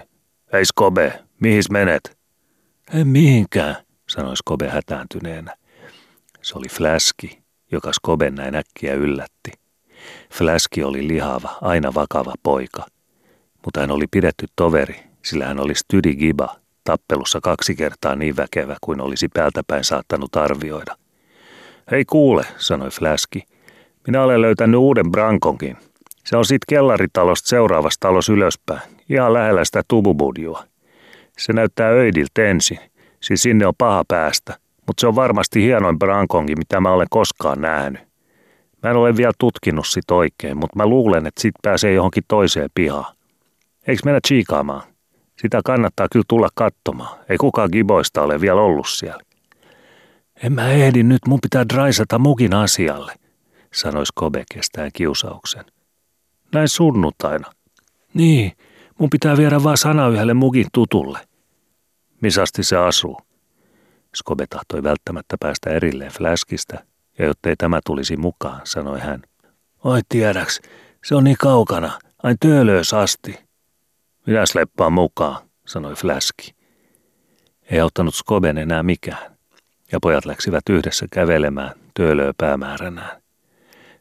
Hei 0.53 0.65
Skobe, 0.65 1.23
mihin 1.41 1.63
menet? 1.71 2.19
En 2.95 3.09
mihinkään, 3.09 3.77
sanoi 4.09 4.37
Skobe 4.37 4.69
hätääntyneenä. 4.69 5.55
Se 6.43 6.59
oli 6.59 6.69
Fläski, 6.69 7.43
joka 7.73 7.93
Skoben 7.93 8.35
näin 8.35 8.55
äkkiä 8.55 8.95
yllätti. 8.95 9.53
Fläski 10.33 10.85
oli 10.85 11.09
lihava, 11.09 11.59
aina 11.61 11.95
vakava 11.95 12.35
poika. 12.43 12.87
Mutta 13.65 13.81
hän 13.81 13.91
oli 13.91 14.07
pidetty 14.11 14.47
toveri, 14.57 15.01
sillä 15.25 15.45
hän 15.47 15.61
oli 15.61 15.75
Stydi 15.75 16.17
Giba, 16.17 16.57
tappelussa 16.85 17.41
kaksi 17.41 17.75
kertaa 17.75 18.17
niin 18.17 18.37
väkevä 18.37 18.77
kuin 18.81 19.01
olisi 19.01 19.29
päältäpäin 19.29 19.85
saattanut 19.85 20.37
arvioida. 20.37 20.97
Hei 21.91 22.05
kuule, 22.05 22.45
sanoi 22.57 22.91
Fläski. 22.91 23.43
Minä 24.07 24.23
olen 24.23 24.43
löytänyt 24.43 24.81
uuden 24.81 25.11
Brankonkin. 25.11 25.77
Se 26.31 26.37
on 26.37 26.45
sit 26.45 26.63
kellaritalosta 26.69 27.49
seuraavassa 27.49 28.01
talos 28.01 28.29
ylöspäin, 28.29 28.81
ihan 29.09 29.33
lähellä 29.33 29.65
sitä 29.65 29.83
tububudjua. 29.89 30.65
Se 31.39 31.53
näyttää 31.53 31.89
öidiltä 31.89 32.45
ensin, 32.45 32.79
siis 33.21 33.43
sinne 33.43 33.67
on 33.67 33.75
paha 33.79 34.05
päästä– 34.09 34.57
mutta 34.91 35.01
se 35.01 35.07
on 35.07 35.15
varmasti 35.15 35.63
hienoin 35.63 35.99
brankongi, 35.99 36.57
mitä 36.57 36.81
mä 36.81 36.91
olen 36.91 37.07
koskaan 37.11 37.61
nähnyt. 37.61 38.03
Mä 38.83 38.91
en 38.91 38.97
ole 38.97 39.17
vielä 39.17 39.33
tutkinut 39.39 39.87
sit 39.87 40.11
oikein, 40.11 40.57
mutta 40.57 40.77
mä 40.77 40.87
luulen, 40.87 41.27
että 41.27 41.41
sit 41.41 41.55
pääsee 41.63 41.93
johonkin 41.93 42.25
toiseen 42.29 42.71
pihaan. 42.75 43.15
Eikö 43.87 44.03
mennä 44.05 44.21
chiikaamaan? 44.29 44.83
Sitä 45.43 45.61
kannattaa 45.65 46.07
kyllä 46.13 46.25
tulla 46.29 46.49
katsomaan. 46.55 47.19
Ei 47.29 47.37
kukaan 47.37 47.69
giboista 47.73 48.23
ole 48.23 48.41
vielä 48.41 48.61
ollut 48.61 48.89
siellä. 48.89 49.23
En 50.43 50.53
mä 50.53 50.71
ehdi 50.71 51.03
nyt, 51.03 51.27
mun 51.27 51.41
pitää 51.43 51.69
draisata 51.69 52.19
mukin 52.19 52.55
asialle, 52.55 53.15
sanoi 53.75 54.07
Skobe 54.07 54.45
kestäen 54.55 54.91
kiusauksen. 54.93 55.65
Näin 56.53 56.69
sunnuntaina. 56.69 57.53
Niin, 58.15 58.53
mun 58.99 59.11
pitää 59.11 59.37
viedä 59.37 59.63
vaan 59.63 59.77
sana 59.77 60.09
yhdelle 60.09 60.35
mukin 60.35 60.67
tutulle. 60.73 61.19
Misasti 62.21 62.63
se 62.63 62.77
asuu? 62.77 63.19
Skobe 64.17 64.47
tahtoi 64.47 64.83
välttämättä 64.83 65.37
päästä 65.41 65.71
erilleen 65.71 66.13
Fläskistä, 66.13 66.85
ja 67.19 67.27
jottei 67.27 67.57
tämä 67.57 67.81
tulisi 67.87 68.17
mukaan, 68.17 68.61
sanoi 68.65 69.01
hän. 69.01 69.23
Oi 69.85 70.01
tiedäks, 70.09 70.61
se 71.05 71.15
on 71.15 71.25
niin 71.25 71.37
kaukana, 71.41 71.99
ain 72.23 72.37
töölöös 72.41 72.95
asti. 72.95 73.39
Minä 74.27 74.47
sleppaan 74.47 74.93
mukaan, 74.93 75.43
sanoi 75.67 75.95
Fläski. 75.95 76.55
Ei 77.71 77.81
auttanut 77.81 78.15
Skoben 78.15 78.59
enää 78.59 78.83
mikään, 78.83 79.37
ja 79.93 79.99
pojat 80.03 80.25
läksivät 80.27 80.69
yhdessä 80.71 81.07
kävelemään 81.13 81.73
töölöö 81.95 82.33
päämääränään. 82.39 83.20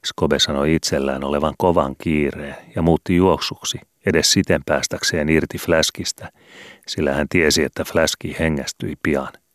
Skobe 0.06 0.40
sanoi 0.40 0.76
itsellään 0.76 1.24
olevan 1.24 1.54
kovan 1.58 1.96
kiireen 1.96 2.56
ja 2.76 2.82
muutti 2.82 3.16
juoksuksi, 3.16 3.80
edes 4.06 4.32
siten 4.32 4.62
päästäkseen 4.66 5.30
irti 5.30 5.58
Fläskistä, 5.58 6.32
sillä 6.88 7.14
hän 7.14 7.28
tiesi, 7.30 7.64
että 7.64 7.84
Fläski 7.84 8.36
hengästyi 8.40 8.96
pian– 9.04 9.30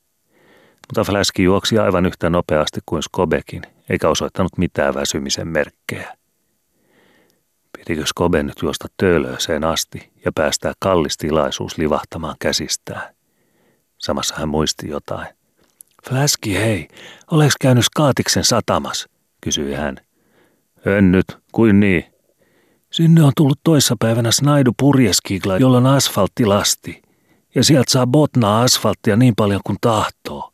mutta 0.89 1.05
Fläski 1.05 1.43
juoksi 1.43 1.79
aivan 1.79 2.07
yhtä 2.07 2.31
nopeasti 2.31 2.81
kuin 2.87 3.03
Skobekin, 3.03 3.63
eikä 3.91 4.09
osoittanut 4.09 4.59
mitään 4.59 4.95
väsymisen 4.95 5.49
merkkejä. 5.49 6.17
Pitikö 7.79 8.07
Skobe 8.07 8.43
nyt 8.43 8.63
juosta 8.63 8.89
töölööseen 8.97 9.65
asti 9.65 10.13
ja 10.25 10.33
päästää 10.35 10.73
kallis 10.79 11.17
tilaisuus 11.17 11.79
livahtamaan 11.79 12.37
käsistään? 12.39 13.15
Samassa 13.99 14.35
hän 14.39 14.49
muisti 14.49 14.89
jotain. 14.89 15.27
Fläski, 16.09 16.55
hei, 16.55 16.89
oleks 17.31 17.55
käynyt 17.61 17.85
Skaatiksen 17.85 18.45
satamas? 18.45 19.09
kysyi 19.41 19.75
hän. 19.75 19.97
En 20.87 21.13
nyt, 21.13 21.39
kuin 21.53 21.81
niin? 21.81 22.05
Sinne 22.91 23.23
on 23.23 23.33
tullut 23.37 23.61
toissapäivänä 23.65 24.33
Snaidu 24.33 24.73
purjeskigla, 24.79 25.59
jolla 25.59 25.77
on 25.77 25.87
asfalttilasti. 25.87 27.03
Ja 27.55 27.65
sieltä 27.65 27.93
saa 27.93 28.07
botnaa 28.07 28.63
asfalttia 28.63 29.17
niin 29.17 29.35
paljon 29.37 29.61
kuin 29.67 29.79
tahtoo. 29.81 30.53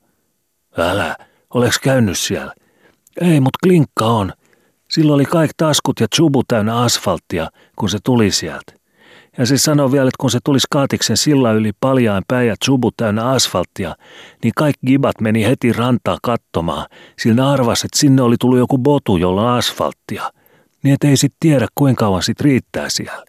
Älä, 0.78 1.16
oleks 1.54 1.78
käynyt 1.78 2.18
siellä? 2.18 2.54
Ei, 3.20 3.40
mut 3.40 3.56
klinkka 3.62 4.06
on. 4.06 4.32
Silloin 4.90 5.14
oli 5.14 5.24
kaikki 5.24 5.54
taskut 5.56 6.00
ja 6.00 6.06
chubu 6.14 6.42
täynnä 6.48 6.78
asfalttia, 6.78 7.50
kun 7.76 7.88
se 7.88 7.98
tuli 8.04 8.30
sieltä. 8.30 8.79
Ja 9.40 9.46
se 9.46 9.58
sanoi 9.58 9.92
vielä, 9.92 10.08
että 10.08 10.16
kun 10.20 10.30
se 10.30 10.38
tuli 10.44 10.60
skaatiksen 10.60 11.16
sillä 11.16 11.52
yli 11.52 11.70
paljain 11.80 12.24
pää 12.28 12.42
ja 12.42 12.56
tsubut 12.56 12.94
täynnä 12.96 13.30
asfalttia, 13.30 13.96
niin 14.42 14.52
kaikki 14.56 14.86
gibat 14.86 15.20
meni 15.20 15.44
heti 15.44 15.72
rantaa 15.72 16.18
katsomaan, 16.22 16.86
sillä 17.18 17.50
arvasi, 17.50 17.86
että 17.86 17.98
sinne 17.98 18.22
oli 18.22 18.36
tullut 18.40 18.58
joku 18.58 18.78
botu, 18.78 19.16
jolla 19.16 19.42
on 19.42 19.58
asfalttia. 19.58 20.32
Niin 20.82 20.94
et 20.94 21.04
ei 21.04 21.16
sit 21.16 21.32
tiedä, 21.40 21.66
kuinka 21.74 22.04
kauan 22.04 22.22
sit 22.22 22.40
riittää 22.40 22.88
siellä. 22.88 23.24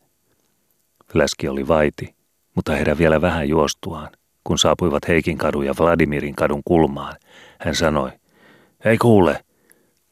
Fläski 1.12 1.48
oli 1.48 1.68
vaiti, 1.68 2.16
mutta 2.56 2.72
heidän 2.72 2.98
vielä 2.98 3.22
vähän 3.22 3.50
juostuaan, 3.50 4.10
kun 4.44 4.58
saapuivat 4.58 5.08
Heikin 5.08 5.38
kadun 5.38 5.66
ja 5.66 5.74
Vladimirin 5.80 6.36
kadun 6.36 6.62
kulmaan. 6.66 7.16
Hän 7.60 7.76
sanoi, 7.76 8.12
ei 8.86 8.98
kuule, 8.98 9.44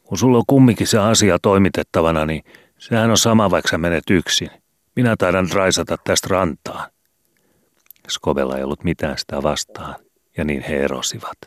kun 0.04 0.18
sulla 0.18 0.38
on 0.38 0.44
kumminkin 0.48 0.88
se 0.88 0.98
asia 0.98 1.38
toimitettavana, 1.42 2.26
niin 2.26 2.44
sehän 2.78 3.10
on 3.10 3.18
sama, 3.18 3.52
vaikka 3.52 3.70
sä 3.70 3.78
menet 3.78 4.10
yksin. 4.10 4.50
Minä 4.96 5.16
taidan 5.18 5.48
raisata 5.54 5.98
tästä 6.04 6.28
rantaan. 6.32 6.92
Skobella 8.08 8.58
ei 8.58 8.64
ollut 8.64 8.84
mitään 8.84 9.18
sitä 9.18 9.44
vastaan, 9.44 9.96
ja 10.38 10.44
niin 10.44 10.62
he 10.62 10.78
erosivat. 10.78 11.38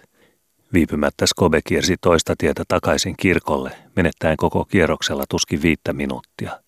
Viipymättä 0.73 1.27
Skobe 1.27 1.61
kiersi 1.65 1.97
toista 2.01 2.35
tietä 2.39 2.63
takaisin 2.69 3.15
kirkolle, 3.17 3.71
menettäen 3.97 4.37
koko 4.37 4.65
kierroksella 4.65 5.25
tuskin 5.29 5.63
viittä 5.63 5.93
minuuttia. 5.93 6.61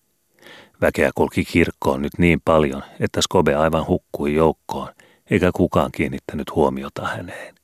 Väkeä 0.81 1.11
kulki 1.15 1.45
kirkkoon 1.45 2.01
nyt 2.01 2.11
niin 2.17 2.41
paljon, 2.45 2.83
että 2.99 3.21
Skobe 3.21 3.55
aivan 3.55 3.87
hukkui 3.87 4.35
joukkoon, 4.35 4.89
eikä 5.29 5.51
kukaan 5.55 5.91
kiinnittänyt 5.91 6.55
huomiota 6.55 7.07
häneen. 7.07 7.55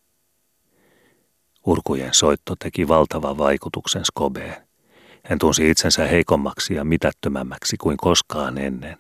Urkujen 1.66 2.14
soitto 2.14 2.56
teki 2.56 2.88
valtavan 2.88 3.38
vaikutuksen 3.38 4.06
Skobeen. 4.06 4.68
Hän 5.24 5.40
tunsi 5.40 5.70
itsensä 5.70 6.08
heikommaksi 6.08 6.74
ja 6.74 6.84
mitättömämmäksi 6.84 7.78
kuin 7.78 7.98
koskaan 7.98 8.58
ennen. 8.58 8.98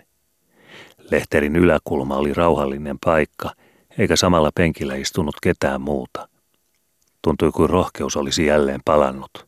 Lehterin 1.12 1.56
yläkulma 1.56 2.16
oli 2.16 2.34
rauhallinen 2.34 2.98
paikka, 3.06 3.52
eikä 3.98 4.16
samalla 4.16 4.50
penkillä 4.56 4.96
istunut 4.96 5.36
ketään 5.42 5.82
muuta. 5.82 6.28
Tuntui 7.22 7.52
kuin 7.52 7.70
rohkeus 7.70 8.18
olisi 8.18 8.46
jälleen 8.46 8.80
palannut. 8.86 9.48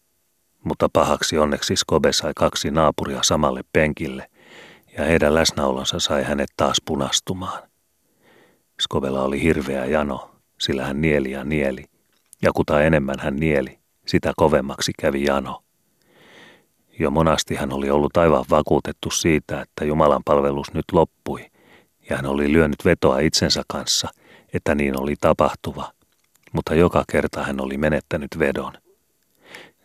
Mutta 0.63 0.89
pahaksi 0.93 1.37
onneksi 1.37 1.75
Skobe 1.75 2.13
sai 2.13 2.31
kaksi 2.35 2.71
naapuria 2.71 3.23
samalle 3.23 3.61
penkille, 3.73 4.29
ja 4.97 5.03
heidän 5.03 5.35
läsnäolonsa 5.35 5.99
sai 5.99 6.23
hänet 6.23 6.49
taas 6.57 6.77
punastumaan. 6.85 7.63
Skobella 8.81 9.23
oli 9.23 9.43
hirveä 9.43 9.85
jano, 9.85 10.35
sillä 10.59 10.85
hän 10.85 11.01
nieli 11.01 11.31
ja 11.31 11.43
nieli, 11.43 11.85
ja 12.41 12.51
kuta 12.51 12.81
enemmän 12.81 13.19
hän 13.19 13.35
nieli, 13.35 13.79
sitä 14.07 14.33
kovemmaksi 14.37 14.91
kävi 14.99 15.23
jano. 15.23 15.62
Jo 16.99 17.11
monasti 17.11 17.55
hän 17.55 17.73
oli 17.73 17.89
ollut 17.89 18.17
aivan 18.17 18.45
vakuutettu 18.49 19.11
siitä, 19.11 19.61
että 19.61 19.85
Jumalan 19.85 20.21
palvelus 20.25 20.73
nyt 20.73 20.85
loppui, 20.91 21.51
ja 22.09 22.15
hän 22.15 22.25
oli 22.25 22.53
lyönyt 22.53 22.85
vetoa 22.85 23.19
itsensä 23.19 23.61
kanssa, 23.67 24.09
että 24.53 24.75
niin 24.75 25.01
oli 25.01 25.15
tapahtuva, 25.21 25.91
mutta 26.51 26.75
joka 26.75 27.03
kerta 27.11 27.43
hän 27.43 27.61
oli 27.61 27.77
menettänyt 27.77 28.29
vedon. 28.39 28.73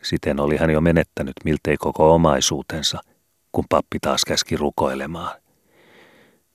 Siten 0.02 0.40
oli 0.40 0.56
hän 0.56 0.70
jo 0.70 0.80
menettänyt 0.80 1.34
miltei 1.44 1.76
koko 1.76 2.14
omaisuutensa, 2.14 3.00
kun 3.52 3.64
pappi 3.68 3.98
taas 4.00 4.24
käski 4.24 4.56
rukoilemaan. 4.56 5.40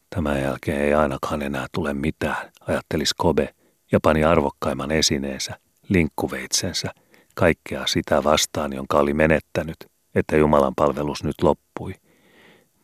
Tämän 0.10 0.41
jälkeen 0.41 0.81
ei 0.81 0.93
ainakaan 0.93 1.41
enää 1.41 1.65
tule 1.72 1.93
mitään, 1.93 2.51
ajatteli 2.67 3.05
Skobe 3.05 3.53
ja 3.91 4.00
pani 4.00 4.24
arvokkaimman 4.24 4.91
esineensä, 4.91 5.60
linkkuveitsensä, 5.89 6.91
kaikkea 7.36 7.88
sitä 7.88 8.24
vastaan, 8.24 8.74
jonka 8.74 8.98
oli 8.98 9.13
menettänyt, 9.13 9.77
että 10.15 10.38
Jumalan 10.38 10.75
palvelus 10.75 11.24
nyt 11.24 11.41
loppui. 11.41 11.93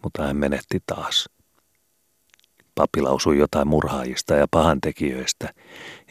Mutta 0.04 0.24
hän 0.24 0.38
menetti 0.38 0.80
taas. 0.86 1.30
Pappi 2.76 3.02
lausui 3.02 3.38
jotain 3.38 3.68
murhaajista 3.68 4.34
ja 4.34 4.48
pahantekijöistä, 4.52 5.54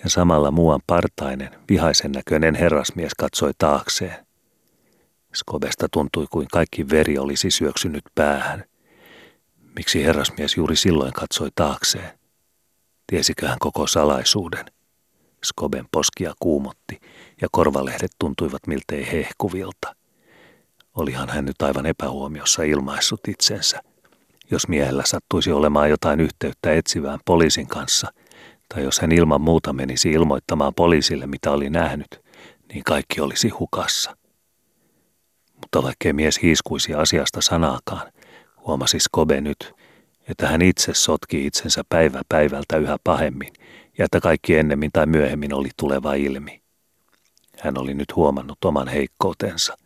ja 0.04 0.10
samalla 0.10 0.50
muuan 0.50 0.80
partainen, 0.86 1.50
vihaisen 1.68 2.12
näköinen 2.12 2.54
herrasmies 2.54 3.14
katsoi 3.14 3.52
taakseen. 3.58 4.26
Skobesta 5.34 5.86
tuntui 5.92 6.26
kuin 6.30 6.48
kaikki 6.52 6.90
veri 6.90 7.18
olisi 7.18 7.50
syöksynyt 7.50 8.04
päähän. 8.14 8.64
Miksi 9.76 10.04
herrasmies 10.04 10.56
juuri 10.56 10.76
silloin 10.76 11.12
katsoi 11.12 11.48
taakseen? 11.54 12.18
Tiesikö 13.06 13.48
hän 13.48 13.58
koko 13.60 13.86
salaisuuden? 13.86 14.64
Skoben 15.44 15.86
poskia 15.92 16.32
kuumotti 16.40 17.00
ja 17.40 17.48
korvalehdet 17.52 18.10
tuntuivat 18.18 18.66
miltei 18.66 19.12
hehkuvilta. 19.12 19.97
Olihan 20.98 21.28
hän 21.28 21.44
nyt 21.44 21.62
aivan 21.62 21.86
epähuomiossa 21.86 22.62
ilmaissut 22.62 23.20
itsensä. 23.28 23.80
Jos 24.50 24.68
miehellä 24.68 25.02
sattuisi 25.06 25.52
olemaan 25.52 25.90
jotain 25.90 26.20
yhteyttä 26.20 26.72
etsivään 26.72 27.18
poliisin 27.24 27.66
kanssa, 27.66 28.12
tai 28.74 28.84
jos 28.84 29.00
hän 29.00 29.12
ilman 29.12 29.40
muuta 29.40 29.72
menisi 29.72 30.10
ilmoittamaan 30.10 30.74
poliisille, 30.74 31.26
mitä 31.26 31.50
oli 31.50 31.70
nähnyt, 31.70 32.20
niin 32.72 32.84
kaikki 32.84 33.20
olisi 33.20 33.48
hukassa. 33.48 34.16
Mutta 35.54 35.82
vaikkei 35.82 36.12
mies 36.12 36.42
hiiskuisi 36.42 36.94
asiasta 36.94 37.40
sanaakaan, 37.40 38.12
huomasi 38.66 39.00
Skobe 39.00 39.40
nyt, 39.40 39.72
että 40.28 40.48
hän 40.48 40.62
itse 40.62 40.94
sotki 40.94 41.46
itsensä 41.46 41.82
päivä 41.88 42.22
päivältä 42.28 42.76
yhä 42.76 42.96
pahemmin 43.04 43.52
ja 43.98 44.04
että 44.04 44.20
kaikki 44.20 44.56
ennemmin 44.56 44.90
tai 44.92 45.06
myöhemmin 45.06 45.54
oli 45.54 45.68
tuleva 45.76 46.14
ilmi. 46.14 46.62
Hän 47.60 47.78
oli 47.78 47.94
nyt 47.94 48.16
huomannut 48.16 48.64
oman 48.64 48.88
heikkoutensa. 48.88 49.76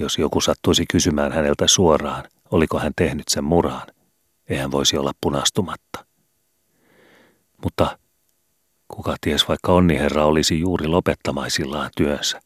Jos 0.00 0.18
joku 0.18 0.40
sattuisi 0.40 0.84
kysymään 0.90 1.32
häneltä 1.32 1.66
suoraan, 1.66 2.24
oliko 2.50 2.78
hän 2.78 2.92
tehnyt 2.96 3.28
sen 3.28 3.44
murhaan, 3.44 3.86
eihän 4.48 4.70
voisi 4.70 4.96
olla 4.96 5.12
punastumatta. 5.20 6.06
Mutta 7.64 7.98
kuka 8.88 9.16
ties 9.20 9.48
vaikka 9.48 9.72
onniherra 9.72 10.24
olisi 10.24 10.60
juuri 10.60 10.86
lopettamaisillaan 10.86 11.90
työnsä. 11.96 12.40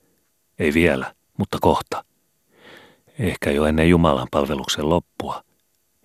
Ei 0.59 0.75
vielä, 0.75 1.15
mutta 1.39 1.59
kohta. 1.61 2.05
Ehkä 3.19 3.51
jo 3.51 3.65
ennen 3.65 3.89
Jumalan 3.89 4.29
palveluksen 4.31 4.89
loppua, 4.89 5.43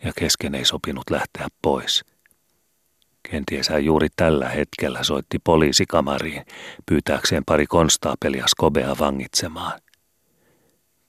ja 0.03 0.13
kesken 0.17 0.55
ei 0.55 0.65
sopinut 0.65 1.09
lähteä 1.09 1.47
pois– 1.61 2.03
Kenties 3.31 3.69
hän 3.69 3.85
juuri 3.85 4.07
tällä 4.15 4.49
hetkellä 4.49 5.03
soitti 5.03 5.39
poliisikamariin 5.43 6.45
pyytääkseen 6.85 7.43
pari 7.45 7.65
konstaapelia 7.65 8.47
Skobea 8.47 8.95
vangitsemaan. 8.99 9.79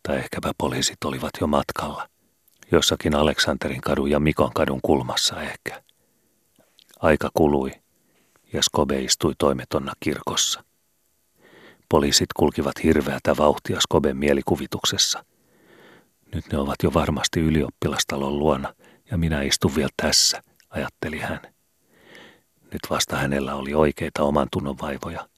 Tai 0.09 0.17
ehkäpä 0.17 0.53
poliisit 0.59 1.05
olivat 1.05 1.31
jo 1.41 1.47
matkalla. 1.47 2.09
Jossakin 2.73 3.15
Aleksanterin 3.15 3.81
kadun 3.81 4.11
ja 4.11 4.21
Mikon 4.21 4.53
kadun 4.55 4.81
kulmassa 4.83 5.43
ehkä. 5.43 5.83
Aika 7.01 7.31
kului 7.35 7.71
ja 8.53 8.63
Skobe 8.63 9.01
istui 9.01 9.33
toimetonna 9.39 9.93
kirkossa. 10.01 10.65
Poliisit 11.89 12.33
kulkivat 12.37 12.83
hirveätä 12.83 13.37
vauhtia 13.37 13.81
Skoben 13.81 14.17
mielikuvituksessa. 14.17 15.25
Nyt 16.35 16.45
ne 16.53 16.59
ovat 16.59 16.83
jo 16.83 16.95
varmasti 16.95 17.41
ylioppilastalon 17.41 18.39
luona 18.39 18.75
ja 19.11 19.19
minä 19.19 19.43
istun 19.43 19.77
vielä 19.77 19.91
tässä, 20.03 20.43
ajatteli 20.71 21.19
hän. 21.19 21.41
Nyt 22.61 22.83
vasta 22.91 23.17
hänellä 23.17 23.55
oli 23.55 23.75
oikeita 23.75 24.23
oman 24.23 24.49
tunnon 24.53 24.77
vaivoja, 24.83 25.29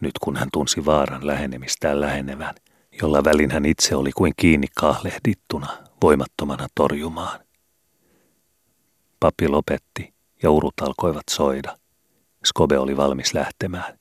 nyt 0.00 0.12
kun 0.20 0.36
hän 0.36 0.48
tunsi 0.52 0.84
vaaran 0.84 1.26
lähenemistään 1.26 2.00
lähenevän, 2.00 2.54
jolla 3.02 3.24
välin 3.24 3.50
hän 3.50 3.64
itse 3.64 3.96
oli 3.96 4.12
kuin 4.12 4.32
kiinni 4.36 4.66
kahlehdittuna, 4.76 5.68
voimattomana 6.02 6.66
torjumaan. 6.74 7.40
Pappi 9.20 9.48
lopetti 9.48 10.14
ja 10.42 10.50
urut 10.50 10.74
alkoivat 10.80 11.24
soida. 11.30 11.78
Skobe 12.44 12.78
oli 12.78 12.96
valmis 12.96 13.34
lähtemään. 13.34 13.98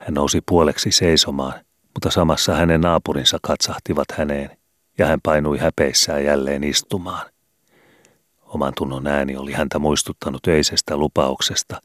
Hän 0.00 0.14
nousi 0.14 0.40
puoleksi 0.48 0.90
seisomaan, 0.90 1.64
mutta 1.94 2.10
samassa 2.10 2.54
hänen 2.54 2.80
naapurinsa 2.80 3.38
katsahtivat 3.42 4.06
häneen 4.12 4.58
ja 4.98 5.06
hän 5.06 5.20
painui 5.22 5.58
häpeissään 5.58 6.24
jälleen 6.24 6.64
istumaan. 6.64 7.30
Oman 8.42 8.72
tunnon 8.76 9.06
ääni 9.06 9.36
oli 9.36 9.52
häntä 9.52 9.78
muistuttanut 9.78 10.46
öisestä 10.46 10.96
lupauksesta, 10.96 11.80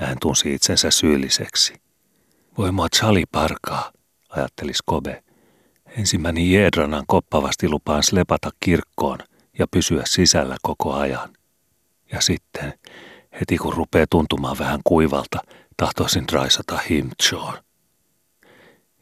ja 0.00 0.06
hän 0.06 0.16
tunsi 0.20 0.54
itsensä 0.54 0.90
syylliseksi. 0.90 1.74
Voi 2.58 2.72
mua 2.72 2.88
Charlie 2.96 3.24
parkaa, 3.32 3.92
ajatteli 4.28 4.74
Skobe. 4.74 5.22
Ensimmäinen 5.98 6.50
Jeedranan 6.50 7.04
koppavasti 7.06 7.68
lupaan 7.68 8.02
slepata 8.02 8.50
kirkkoon 8.60 9.18
ja 9.58 9.66
pysyä 9.70 10.02
sisällä 10.06 10.56
koko 10.62 10.92
ajan. 10.92 11.28
Ja 12.12 12.20
sitten, 12.20 12.74
heti 13.40 13.58
kun 13.58 13.72
rupeaa 13.72 14.06
tuntumaan 14.10 14.58
vähän 14.58 14.80
kuivalta, 14.84 15.38
tahtoisin 15.76 16.24
raisata 16.32 16.78
himchoon. 16.90 17.54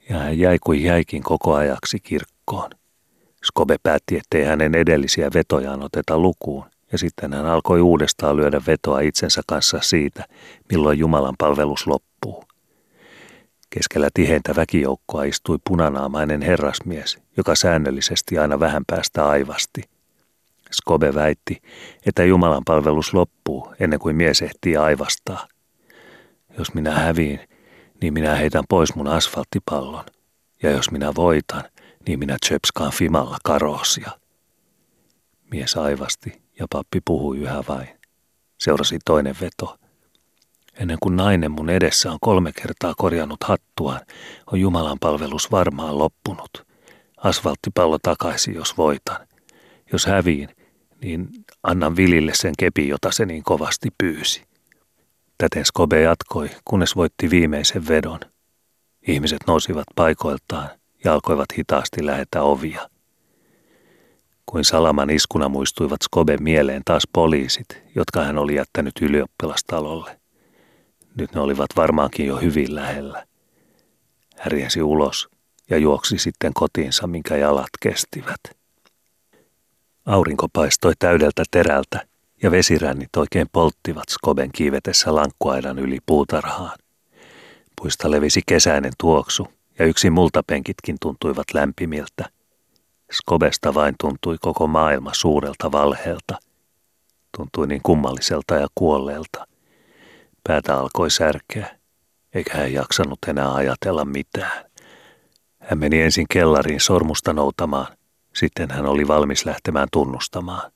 Ja 0.09 0.19
hän 0.19 0.39
jäi 0.39 0.59
kuin 0.63 0.83
jäikin 0.83 1.23
koko 1.23 1.55
ajaksi 1.55 2.01
kirkkoon. 2.01 2.71
Skobe 3.45 3.77
päätti, 3.83 4.17
ettei 4.17 4.45
hänen 4.45 4.75
edellisiä 4.75 5.31
vetojaan 5.35 5.83
oteta 5.83 6.19
lukuun– 6.19 6.65
ja 6.93 6.99
sitten 6.99 7.33
hän 7.33 7.47
alkoi 7.47 7.81
uudestaan 7.81 8.37
lyödä 8.37 8.61
vetoa 8.67 9.01
itsensä 9.01 9.43
kanssa 9.47 9.79
siitä, 9.83 10.25
milloin 10.71 10.99
Jumalan 10.99 11.35
palvelus 11.39 11.87
loppuu. 11.87 12.45
Keskellä 13.71 14.09
tiheintä 14.15 14.57
väkijoukkoa 14.57 15.25
istui 15.25 15.59
punanaamainen 15.69 16.43
herrasmies, 16.43 17.19
joka 17.37 17.55
säännöllisesti 17.55 18.39
aina 18.39 18.61
vähän 18.61 18.83
päästä 18.87 19.29
aivasti. 19.29 19.83
Skobe 20.73 21.15
väitti, 21.15 21.63
että 22.07 22.25
Jumalan 22.25 22.63
palvelus 22.67 23.15
loppuu 23.15 23.75
ennen 23.81 23.99
kuin 23.99 24.17
mies 24.17 24.43
ehtii 24.43 24.77
aivastaa. 24.77 25.49
Jos 26.59 26.75
minä 26.75 26.91
häviin, 26.91 27.41
niin 28.03 28.15
minä 28.15 28.35
heitän 28.35 28.65
pois 28.69 28.95
mun 28.95 29.09
asfalttipallon. 29.09 30.05
Ja 30.63 30.71
jos 30.71 30.91
minä 30.91 31.13
voitan, 31.17 31.65
niin 32.07 32.19
minä 32.19 32.37
tsöpskaan 32.47 32.93
fimalla 32.93 33.37
karoosia. 33.45 34.11
Mies 35.51 35.77
aivasti 35.77 36.43
ja 36.59 36.67
pappi 36.73 37.01
puhui 37.05 37.39
yhä 37.39 37.65
vain. 37.69 37.89
Seurasi 38.59 38.99
toinen 39.05 39.35
veto. 39.41 39.80
Ennen 40.81 40.99
kuin 41.03 41.17
nainen 41.17 41.51
mun 41.51 41.71
edessä 41.71 42.13
on 42.13 42.19
kolme 42.21 42.53
kertaa 42.53 42.95
korjannut 42.97 43.45
hattuaan, 43.45 44.01
on 44.53 44.61
Jumalan 44.61 44.99
palvelus 45.01 45.51
varmaan 45.51 45.99
loppunut. 45.99 46.67
Asfalttipallo 47.17 47.99
takaisin, 48.03 48.55
jos 48.55 48.77
voitan. 48.77 49.27
Jos 49.93 50.07
häviin, 50.07 50.49
niin 51.03 51.29
annan 51.63 51.97
Vilille 51.97 52.35
sen 52.35 52.55
kepi, 52.59 52.89
jota 52.89 53.11
se 53.13 53.27
niin 53.27 53.43
kovasti 53.43 53.89
pyysi. 53.99 54.43
Täten 55.39 55.65
Skobe 55.65 56.01
jatkoi, 56.01 56.51
kunnes 56.65 56.97
voitti 56.97 57.31
viimeisen 57.31 57.89
vedon. 57.89 58.21
Ihmiset 59.09 59.41
nousivat 59.47 59.87
paikoiltaan 59.95 60.69
ja 61.05 61.13
alkoivat 61.13 61.59
hitaasti 61.59 62.07
lähetä 62.07 62.43
ovia. 62.43 62.91
Kuin 64.47 64.65
salaman 64.65 65.11
iskuna 65.11 65.49
muistuivat 65.49 66.03
Skobe 66.03 66.37
mieleen 66.37 66.83
taas 66.85 67.03
poliisit, 67.13 67.83
jotka 67.95 68.25
hän 68.25 68.39
oli 68.39 68.55
jättänyt 68.55 68.95
ylioppilastalolle. 69.01 70.20
Nyt 71.15 71.35
ne 71.35 71.41
olivat 71.41 71.71
varmaankin 71.77 72.27
jo 72.27 72.37
hyvin 72.37 72.75
lähellä. 72.75 73.27
Härjäsi 74.37 74.83
ulos 74.83 75.29
ja 75.71 75.79
juoksi 75.79 76.19
sitten 76.19 76.55
kotiinsa, 76.55 77.07
minkä 77.07 77.37
jalat 77.37 77.71
kestivät. 77.81 78.41
Aurinko 80.07 80.49
paistoi 80.53 80.93
täydeltä 80.99 81.43
terältä 81.51 82.07
ja 82.43 82.51
vesirännit 82.51 83.17
oikein 83.17 83.47
polttivat 83.53 84.09
Skoben 84.09 84.51
kiivetessä 84.53 85.15
lankkuaidan 85.15 85.79
yli 85.79 85.99
puutarhaan. 86.07 86.79
Puista 87.81 88.11
levisi 88.11 88.41
kesäinen 88.47 88.93
tuoksu 88.99 89.49
ja 89.79 89.87
yksi 89.87 90.11
multapenkitkin 90.11 90.97
tuntuivat 91.01 91.47
lämpimiltä. 91.55 92.31
Skobesta 93.13 93.75
vain 93.75 93.95
tuntui 94.01 94.37
koko 94.41 94.67
maailma 94.67 95.11
suurelta 95.15 95.73
valheelta. 95.73 96.39
Tuntui 97.37 97.67
niin 97.67 97.81
kummalliselta 97.83 98.55
ja 98.55 98.67
kuolleelta. 98.75 99.50
Päätä 100.49 100.79
alkoi 100.79 101.11
särkeä, 101.11 101.79
eikä 102.35 102.59
hän 102.59 102.73
jaksanut 102.73 103.19
enää 103.29 103.55
ajatella 103.55 104.05
mitään. 104.05 104.65
Hän 105.59 105.79
meni 105.79 106.03
ensin 106.03 106.27
kellariin 106.31 106.81
sormusta 106.81 107.33
noutamaan, 107.33 107.87
sitten 108.35 108.71
hän 108.71 108.87
oli 108.87 109.09
valmis 109.09 109.45
lähtemään 109.45 109.89
tunnustamaan. 109.93 110.73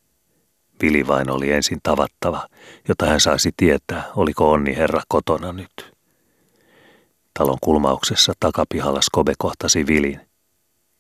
Vili 0.83 1.07
vain 1.07 1.31
oli 1.31 1.53
ensin 1.53 1.79
tavattava, 1.83 2.49
jotta 2.89 3.07
hän 3.07 3.21
saisi 3.21 3.51
tietää, 3.57 4.05
oliko 4.17 4.51
onni 4.51 4.77
herra 4.77 5.03
kotona 5.09 5.53
nyt. 5.53 5.95
Talon 7.39 7.59
kulmauksessa 7.61 8.33
takapihalla 8.41 9.03
Skobe 9.03 9.33
kohtasi 9.39 9.87
Vilin. 9.87 10.21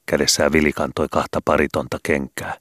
Kädessään 0.06 0.52
Vili 0.52 0.72
kantoi 0.72 1.06
kahta 1.10 1.40
paritonta 1.44 1.98
kenkää. 2.02 2.54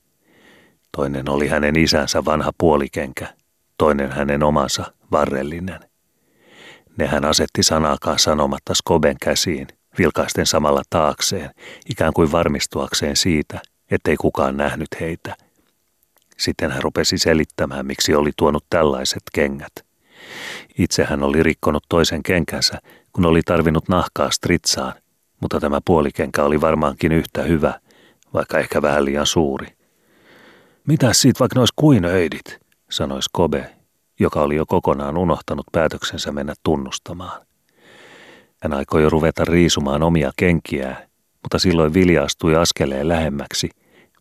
Toinen 0.97 1.29
oli 1.29 1.47
hänen 1.47 1.75
isänsä 1.75 2.25
vanha 2.25 2.51
puolikenkä, 2.57 3.33
toinen 3.77 4.11
hänen 4.11 4.43
omansa 4.43 4.93
varrellinen. 5.11 5.79
Ne 6.97 7.07
hän 7.07 7.25
asetti 7.25 7.63
sanakaan 7.63 8.19
sanomatta 8.19 8.73
Skoben 8.73 9.15
käsiin, 9.21 9.67
vilkaisten 9.97 10.45
samalla 10.45 10.81
taakseen, 10.89 11.49
ikään 11.89 12.13
kuin 12.13 12.31
varmistuakseen 12.31 13.15
siitä, 13.15 13.61
ettei 13.91 14.17
kukaan 14.17 14.57
nähnyt 14.57 14.87
heitä. 14.99 15.35
Sitten 16.37 16.71
hän 16.71 16.83
rupesi 16.83 17.17
selittämään, 17.17 17.85
miksi 17.85 18.15
oli 18.15 18.31
tuonut 18.37 18.65
tällaiset 18.69 19.23
kengät. 19.33 19.73
Itse 20.77 21.03
hän 21.03 21.23
oli 21.23 21.43
rikkonut 21.43 21.83
toisen 21.89 22.23
kenkänsä, 22.23 22.79
kun 23.13 23.25
oli 23.25 23.41
tarvinnut 23.45 23.89
nahkaa 23.89 24.31
stritsaan, 24.31 24.93
mutta 25.41 25.59
tämä 25.59 25.79
puolikenkä 25.85 26.43
oli 26.43 26.61
varmaankin 26.61 27.11
yhtä 27.11 27.43
hyvä, 27.43 27.79
vaikka 28.33 28.59
ehkä 28.59 28.81
vähän 28.81 29.05
liian 29.05 29.25
suuri. 29.25 29.67
Mitä 30.87 31.13
siitä 31.13 31.39
vaikka 31.39 31.59
nois 31.59 31.71
kuin 31.75 32.05
öidit, 32.05 32.59
sanoi 32.89 33.23
Skobe, 33.23 33.69
joka 34.19 34.41
oli 34.41 34.55
jo 34.55 34.65
kokonaan 34.65 35.17
unohtanut 35.17 35.65
päätöksensä 35.71 36.31
mennä 36.31 36.53
tunnustamaan. 36.63 37.45
Hän 38.63 38.73
aikoi 38.73 39.03
jo 39.03 39.09
ruveta 39.09 39.45
riisumaan 39.45 40.03
omia 40.03 40.31
kenkiään, 40.37 40.97
mutta 41.43 41.59
silloin 41.59 41.93
Vilja 41.93 42.23
astui 42.23 42.55
askeleen 42.55 43.07
lähemmäksi, 43.07 43.69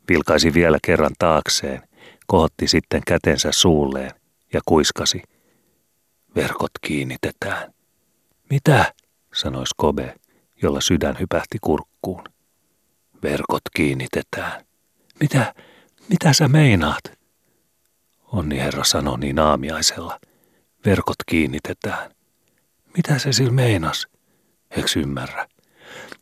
vilkaisi 0.08 0.54
vielä 0.54 0.78
kerran 0.86 1.12
taakseen, 1.18 1.82
kohotti 2.26 2.68
sitten 2.68 3.02
kätensä 3.06 3.52
suulleen 3.52 4.10
ja 4.52 4.60
kuiskasi. 4.66 5.22
Verkot 6.36 6.70
kiinnitetään. 6.80 7.74
Mitä? 8.50 8.94
sanoi 9.34 9.66
Skobe, 9.66 10.14
jolla 10.62 10.80
sydän 10.80 11.16
hypähti 11.20 11.58
kurkkuun. 11.60 12.24
Verkot 13.22 13.62
kiinnitetään. 13.76 14.64
Mitä, 15.20 15.54
mitä 16.08 16.32
sä 16.32 16.48
meinaat? 16.48 17.21
Onni 18.32 18.58
herra 18.58 18.84
sanoi 18.84 19.18
niin 19.18 19.38
aamiaisella. 19.38 20.20
Verkot 20.84 21.16
kiinnitetään. 21.26 22.10
Mitä 22.96 23.18
se 23.18 23.32
sillä 23.32 23.52
meinas? 23.52 24.06
Eks 24.70 24.96
ymmärrä? 24.96 25.46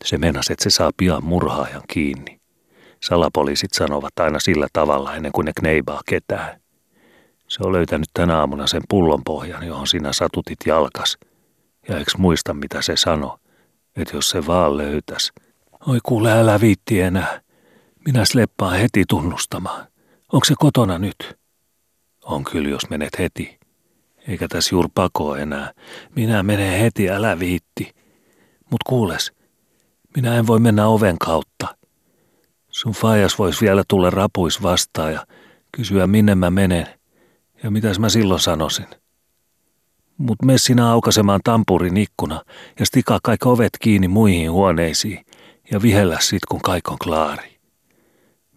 Se 0.05 0.18
meinas, 0.18 0.51
että 0.51 0.62
se 0.62 0.70
saa 0.70 0.90
pian 0.96 1.25
murhaajan 1.25 1.83
kiinni. 1.88 2.40
Salapoliisit 3.03 3.73
sanovat 3.73 4.18
aina 4.20 4.40
sillä 4.40 4.66
tavalla 4.73 5.14
ennen 5.14 5.33
kuin 5.33 5.44
ne 5.44 5.53
kneibaa 5.57 6.01
ketään. 6.07 6.61
Se 7.49 7.62
on 7.62 7.73
löytänyt 7.73 8.09
tänä 8.14 8.38
aamuna 8.38 8.66
sen 8.66 8.83
pullonpohjan, 8.88 9.66
johon 9.66 9.87
sinä 9.87 10.12
satutit 10.12 10.59
jalkas. 10.66 11.18
Ja 11.88 11.99
eks 11.99 12.16
muista, 12.16 12.55
mitä 12.55 12.83
se 12.83 12.96
sanoi, 12.96 13.38
että 13.96 14.16
jos 14.16 14.31
se 14.31 14.46
vaan 14.46 14.77
löytäs. 14.77 15.33
Oi 15.87 15.99
kuule, 16.03 16.33
älä 16.33 16.61
viitti 16.61 17.01
enää. 17.01 17.40
Minä 18.07 18.25
sleppaan 18.25 18.79
heti 18.79 19.05
tunnustamaan. 19.09 19.87
Onko 20.33 20.44
se 20.44 20.55
kotona 20.59 20.99
nyt? 20.99 21.39
On 22.31 22.45
kyllä, 22.45 22.69
jos 22.69 22.90
menet 22.90 23.19
heti. 23.19 23.59
Eikä 24.29 24.49
tässä 24.49 24.75
juur 24.75 24.88
pako 24.95 25.37
enää. 25.37 25.73
Minä 26.16 26.43
menen 26.43 26.81
heti, 26.81 27.11
älä 27.11 27.38
viitti. 27.38 27.95
Mut 28.71 28.83
kuules, 28.87 29.33
minä 30.16 30.37
en 30.37 30.47
voi 30.47 30.61
mennä 30.61 30.87
oven 30.87 31.19
kautta. 31.19 31.77
Sun 32.69 32.93
fajas 32.93 33.38
vois 33.38 33.61
vielä 33.61 33.83
tulla 33.88 34.11
rapuis 34.11 34.62
vastaan 34.62 35.12
ja 35.12 35.27
kysyä 35.73 36.07
minne 36.07 36.35
mä 36.35 36.51
menen 36.51 36.87
ja 37.62 37.71
mitäs 37.71 37.99
mä 37.99 38.09
silloin 38.09 38.40
sanoisin. 38.40 38.87
Mut 40.19 40.43
me 40.45 40.59
sinä 40.59 40.90
aukasemaan 40.90 41.40
tampurin 41.45 41.97
ikkuna 41.97 42.45
ja 42.79 42.87
stikaa 42.87 43.19
kaikki 43.23 43.49
ovet 43.49 43.73
kiinni 43.81 44.09
muihin 44.09 44.53
huoneisiin 44.53 45.27
ja 45.71 45.83
vihellä 45.83 46.19
sit 46.21 46.45
kun 46.49 46.61
kaik 46.61 46.88
on 46.90 46.99
klaari. 46.99 47.61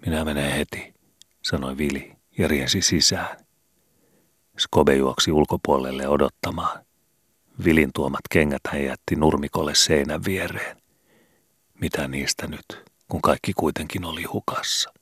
Minä 0.06 0.26
menen 0.26 0.52
heti, 0.52 0.94
sanoi 1.42 1.78
Vili 1.78 2.16
ja 2.38 2.48
riensi 2.48 2.82
sisään. 2.82 3.43
Skobe 4.58 4.96
juoksi 4.96 5.32
ulkopuolelle 5.32 6.08
odottamaan. 6.08 6.86
Vilin 7.66 7.90
tuomat 7.94 8.22
kengät 8.32 8.62
hän 8.68 8.84
jätti 8.84 9.16
nurmikolle 9.16 9.76
seinän 9.76 10.26
viereen. 10.26 10.78
Mitä 11.82 12.08
niistä 12.08 12.48
nyt, 12.48 12.66
kun 13.08 13.22
kaikki 13.22 13.54
kuitenkin 13.54 14.06
oli 14.06 14.24
hukassa? 14.24 14.94